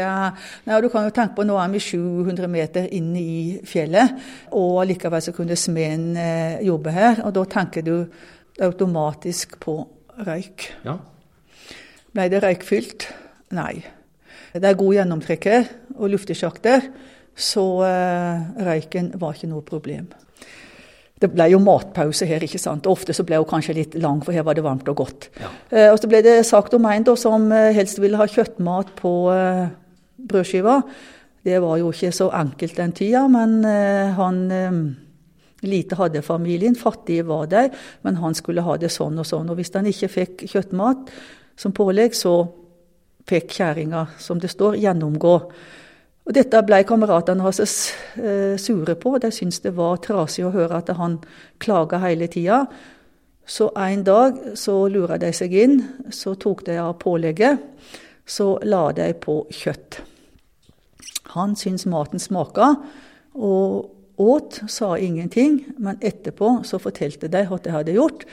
nei, 0.70 0.80
du 0.80 0.88
kan 0.88 1.04
jo 1.08 1.12
tenke 1.12 1.36
på 1.36 1.44
Nå 1.44 1.58
er 1.60 1.74
vi 1.74 1.82
700 1.82 2.48
meter 2.48 2.88
inn 2.94 3.10
i 3.18 3.58
fjellet, 3.66 4.16
og 4.56 4.86
likevel 4.88 5.26
så 5.26 5.34
kunne 5.36 5.58
smeden 5.58 6.16
eh, 6.16 6.62
jobbe 6.64 6.94
her. 6.94 7.20
Og 7.26 7.34
da 7.36 7.44
tenker 7.58 7.84
du 7.84 7.94
automatisk 8.62 9.58
på 9.60 9.80
røyk. 10.24 10.70
Ja. 10.86 10.96
Ble 12.16 12.28
det 12.32 12.42
røykfylt? 12.44 13.08
Nei. 13.56 13.84
Det 14.56 14.64
er 14.64 14.78
god 14.78 14.94
gjennomtrekker 14.96 15.66
og 15.98 16.12
luftesjakter, 16.14 16.86
så 17.36 17.64
eh, 17.84 18.46
røyken 18.64 19.12
var 19.20 19.36
ikke 19.36 19.50
noe 19.50 19.64
problem. 19.66 20.06
Det 21.16 21.30
ble 21.32 21.46
jo 21.48 21.60
matpause 21.64 22.28
her, 22.28 22.44
ikke 22.44 22.60
sant. 22.60 22.88
Ofte 22.88 23.14
så 23.16 23.24
ble 23.24 23.38
hun 23.40 23.48
kanskje 23.48 23.76
litt 23.76 23.96
lang, 24.00 24.22
for 24.24 24.36
her 24.36 24.44
var 24.44 24.56
det 24.56 24.64
varmt 24.64 24.88
og 24.92 24.98
godt. 25.00 25.28
Ja. 25.40 25.50
Eh, 25.72 25.88
og 25.92 26.00
så 26.00 26.08
ble 26.12 26.22
det 26.24 26.38
sagt 26.48 26.76
om 26.76 26.88
en 26.88 27.08
som 27.16 27.50
eh, 27.52 27.72
helst 27.76 28.00
ville 28.00 28.20
ha 28.20 28.28
kjøttmat 28.28 28.92
på 28.98 29.14
eh, 29.32 29.66
brødskiva. 30.28 30.80
Det 31.46 31.60
var 31.62 31.80
jo 31.80 31.92
ikke 31.92 32.12
så 32.12 32.30
enkelt 32.36 32.76
den 32.76 32.96
tida, 32.96 33.26
men 33.32 33.58
eh, 33.64 34.12
han 34.16 34.40
Lite 35.64 35.96
hadde 35.96 36.22
familien, 36.22 36.76
fattige 36.76 37.24
var 37.26 37.46
der, 37.48 37.70
men 38.04 38.18
han 38.20 38.34
skulle 38.36 38.64
ha 38.66 38.76
det 38.76 38.90
sånn 38.92 39.16
og 39.18 39.26
sånn. 39.26 39.48
Og 39.48 39.56
hvis 39.56 39.72
han 39.74 39.88
ikke 39.88 40.12
fikk 40.12 40.44
kjøttmat 40.52 41.10
som 41.56 41.72
pålegg, 41.72 42.14
så 42.14 42.42
fikk 43.26 43.56
kjerringa, 43.56 44.06
som 44.20 44.40
det 44.42 44.52
står, 44.52 44.76
gjennomgå. 44.82 45.34
Og 46.26 46.34
dette 46.34 46.60
ble 46.66 46.82
kameratene 46.86 47.44
hans 47.44 47.60
eh, 48.18 48.58
sure 48.58 48.96
på. 48.98 49.14
De 49.22 49.30
syntes 49.34 49.62
det 49.62 49.72
var 49.78 50.00
trasig 50.02 50.44
å 50.46 50.52
høre 50.54 50.82
at 50.82 50.90
han 50.98 51.20
klaga 51.62 52.02
hele 52.02 52.28
tida. 52.30 52.64
Så 53.46 53.70
en 53.78 54.02
dag 54.04 54.40
så 54.58 54.74
lura 54.90 55.20
de 55.22 55.30
seg 55.34 55.54
inn, 55.54 55.78
så 56.10 56.34
tok 56.34 56.64
de 56.66 56.80
av 56.82 56.96
pålegget. 56.98 57.62
Så 58.26 58.56
la 58.66 58.88
de 58.92 59.12
på 59.22 59.44
kjøtt. 59.54 60.00
Han 61.36 61.54
syntes 61.58 61.86
maten 61.86 62.22
smaka, 62.22 62.72
og 63.36 63.95
åt, 64.16 64.60
sa 64.68 64.96
ingenting. 64.98 65.64
Men 65.78 65.98
etterpå 66.00 66.60
så 66.64 66.80
fortalte 66.82 67.30
de 67.32 67.44
hva 67.48 67.58
de 67.62 67.74
hadde 67.74 67.96
gjort. 67.96 68.26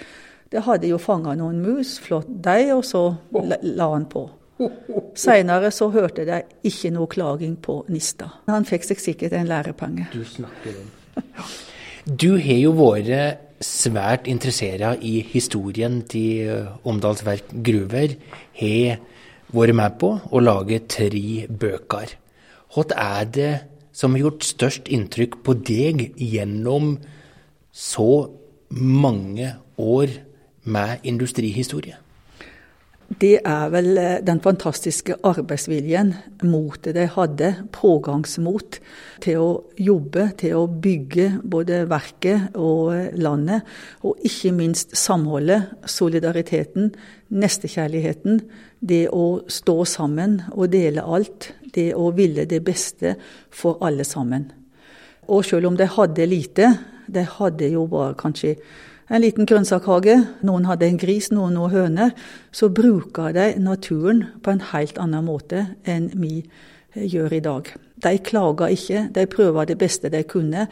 De 0.54 0.62
hadde 0.62 0.90
jo 0.92 1.00
fanga 1.02 1.34
noen 1.38 1.62
mus, 1.64 1.98
flått 2.04 2.30
deig, 2.46 2.70
og 2.76 2.84
så 2.86 3.08
la, 3.34 3.58
la 3.62 3.90
han 3.96 4.06
på. 4.10 4.28
Seinere 5.18 5.72
så 5.74 5.90
hørte 5.94 6.26
de 6.28 6.44
ikke 6.70 6.92
noe 6.94 7.10
klaging 7.10 7.56
på 7.62 7.80
Nista. 7.92 8.30
Han 8.52 8.68
fikk 8.70 8.86
seg 8.92 9.02
sikkert 9.02 9.36
en 9.38 9.50
lærepenge. 9.50 10.10
Du 10.14 10.22
snakker 10.28 10.78
om 10.78 10.92
Du 12.04 12.36
har 12.38 12.60
jo 12.60 12.74
vært 12.76 13.64
svært 13.64 14.28
interessert 14.28 15.04
i 15.08 15.22
historien 15.24 16.02
til 16.12 16.50
eh, 16.52 16.72
Omdalsverk 16.84 17.54
gruver. 17.64 18.18
Har 18.60 19.00
vært 19.56 19.78
med 19.80 19.96
på 20.02 20.10
å 20.20 20.42
lage 20.44 20.82
tre 20.92 21.48
bøker. 21.48 22.18
Hva 22.74 22.84
er 22.98 23.30
det 23.30 23.52
som 23.94 24.16
har 24.16 24.26
gjort 24.26 24.48
størst 24.48 24.90
inntrykk 24.92 25.40
på 25.46 25.58
deg 25.62 26.08
gjennom 26.18 26.98
så 27.72 28.28
mange 28.74 29.54
år 29.78 30.18
med 30.64 31.06
industrihistorie? 31.06 32.00
Det 33.22 33.36
er 33.46 33.70
vel 33.70 33.98
eh, 34.00 34.22
den 34.26 34.40
fantastiske 34.42 35.16
arbeidsviljen, 35.28 36.14
motet 36.48 36.96
de 36.96 37.04
hadde, 37.12 37.50
pågangsmot 37.76 38.80
til 39.22 39.42
å 39.42 39.50
jobbe, 39.78 40.30
til 40.40 40.56
å 40.58 40.64
bygge 40.68 41.28
både 41.44 41.84
verket 41.92 42.56
og 42.56 42.94
eh, 42.96 43.12
landet. 43.20 43.68
Og 44.08 44.24
ikke 44.26 44.54
minst 44.56 44.96
samholdet, 44.98 45.76
solidariteten, 45.86 46.94
nestekjærligheten. 47.30 48.42
Det 48.80 49.06
å 49.14 49.44
stå 49.52 49.78
sammen 49.90 50.40
og 50.56 50.72
dele 50.74 51.06
alt. 51.06 51.52
Det 51.74 51.92
å 51.98 52.12
ville 52.16 52.46
det 52.50 52.62
beste 52.66 53.16
for 53.50 53.82
alle 53.82 54.06
sammen. 54.06 54.52
Og 55.28 55.46
selv 55.48 55.72
om 55.72 55.78
de 55.80 55.88
hadde 55.88 56.26
lite, 56.28 56.74
de 57.08 57.24
hadde 57.38 57.70
jo 57.74 57.86
bare 57.90 58.16
kanskje 58.20 58.56
en 59.12 59.22
liten 59.22 59.48
grønnsakhage, 59.48 60.16
noen 60.48 60.66
hadde 60.66 60.88
en 60.88 61.00
gris, 61.00 61.30
noen 61.32 61.58
noen 61.58 61.74
høner, 61.74 62.14
så 62.56 62.70
bruker 62.72 63.34
de 63.36 63.50
naturen 63.62 64.24
på 64.42 64.54
en 64.54 64.64
helt 64.72 65.00
annen 65.02 65.28
måte 65.28 65.66
enn 65.84 66.08
vi 66.16 66.38
eh, 66.40 67.04
gjør 67.12 67.38
i 67.38 67.44
dag. 67.44 67.72
De 68.04 68.14
klager 68.24 68.74
ikke, 68.74 69.08
de 69.14 69.28
prøver 69.30 69.70
det 69.70 69.78
beste 69.82 70.12
de 70.14 70.24
kunne, 70.28 70.68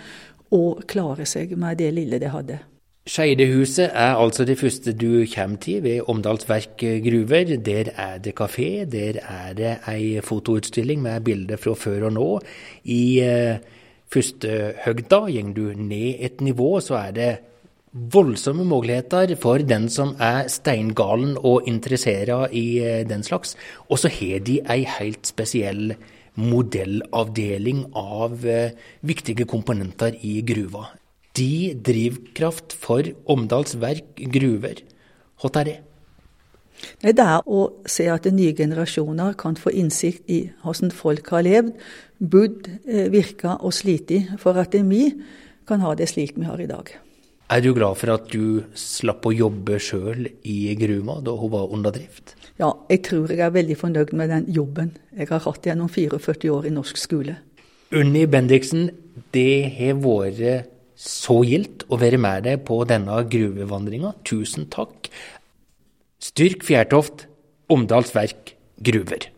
og 0.51 0.83
klarer 0.87 1.27
seg 1.27 1.53
med 1.59 1.79
det 1.79 1.91
lille 1.95 2.19
de 2.19 2.31
hadde. 2.31 2.59
Skeidehuset 3.09 3.87
er 3.97 4.19
altså 4.21 4.45
det 4.45 4.59
første 4.59 4.91
du 4.93 5.23
kommer 5.33 5.57
til 5.57 5.81
ved 5.81 6.09
Omdalsverk 6.09 6.83
gruver. 7.01 7.55
Der 7.57 7.89
er 7.97 8.19
det 8.21 8.35
kafé, 8.37 8.85
der 8.85 9.17
er 9.25 9.53
det 9.57 9.71
ei 9.89 10.19
fotoutstilling 10.21 11.01
med 11.01 11.23
bilder 11.25 11.57
fra 11.57 11.73
før 11.73 12.05
og 12.11 12.13
nå. 12.13 12.27
I 12.85 13.19
eh, 13.25 13.57
første 14.13 14.75
høgda 14.85 15.23
går 15.33 15.49
du 15.55 15.73
ned 15.73 16.21
et 16.21 16.41
nivå, 16.41 16.79
så 16.79 16.99
er 16.99 17.11
det 17.11 17.31
voldsomme 17.91 18.63
muligheter 18.63 19.35
for 19.35 19.57
den 19.57 19.89
som 19.89 20.13
er 20.19 20.47
steingalen 20.47 21.37
og 21.41 21.65
interessert 21.67 22.53
i 22.53 22.79
eh, 22.85 23.09
den 23.09 23.23
slags. 23.23 23.57
Og 23.89 23.97
så 23.97 24.13
har 24.13 24.45
de 24.45 24.61
ei 24.61 24.85
helt 24.85 25.25
spesiell 25.25 25.95
modellavdeling 26.35 27.87
av 27.97 28.45
eh, 28.45 28.77
viktige 29.01 29.49
komponenter 29.49 30.21
i 30.21 30.43
gruva. 30.45 31.00
De 31.37 31.71
drivkraft 31.79 32.73
for 32.75 33.07
Omdalsverk 33.31 34.19
gruver. 34.33 34.81
Hva 35.39 35.51
er 35.61 35.69
det? 35.69 35.77
Nei, 37.03 37.13
Det 37.13 37.23
er 37.23 37.45
å 37.45 37.61
se 37.85 38.07
at 38.09 38.25
nye 38.33 38.53
generasjoner 38.57 39.37
kan 39.37 39.55
få 39.55 39.71
innsikt 39.71 40.29
i 40.29 40.41
hvordan 40.63 40.91
folk 40.91 41.29
har 41.29 41.45
levd, 41.45 41.71
bodd, 42.19 42.67
eh, 42.87 43.07
virka 43.09 43.57
og 43.61 43.73
slitt 43.73 44.11
for 44.39 44.57
at 44.57 44.73
vi 44.73 45.13
kan 45.67 45.79
ha 45.81 45.93
det 45.95 46.09
slik 46.09 46.35
vi 46.35 46.45
har 46.45 46.59
i 46.59 46.67
dag. 46.67 46.89
Er 47.51 47.59
du 47.59 47.73
glad 47.73 47.97
for 47.97 48.13
at 48.13 48.29
du 48.31 48.63
slapp 48.73 49.25
å 49.27 49.33
jobbe 49.35 49.75
sjøl 49.75 50.29
i 50.47 50.73
gruva 50.79 51.21
da 51.23 51.35
hun 51.35 51.51
var 51.51 51.71
under 51.73 51.91
drift? 51.91 52.35
Ja, 52.57 52.71
jeg 52.89 53.03
tror 53.03 53.27
jeg 53.27 53.39
er 53.39 53.51
veldig 53.51 53.75
fornøyd 53.75 54.13
med 54.13 54.29
den 54.29 54.45
jobben 54.47 54.93
jeg 55.17 55.27
har 55.27 55.39
hatt 55.39 55.63
gjennom 55.67 55.89
44 55.89 56.49
år 56.49 56.65
i 56.65 56.69
norsk 56.71 56.97
skole. 56.97 57.35
Unni 57.91 58.25
Bendiksen, 58.25 58.91
det 59.33 59.73
har 59.75 59.99
vært 59.99 60.69
så 61.01 61.39
gildt 61.47 61.87
å 61.89 61.97
være 62.01 62.19
med 62.21 62.45
deg 62.45 62.61
på 62.67 62.77
denne 62.89 63.23
gruvevandringa. 63.31 64.13
Tusen 64.27 64.67
takk. 64.73 65.09
Styrk 66.21 66.65
Fjærtoft, 66.67 67.25
Omdals 67.73 68.13
Verk, 68.13 68.53
Gruver. 68.85 69.31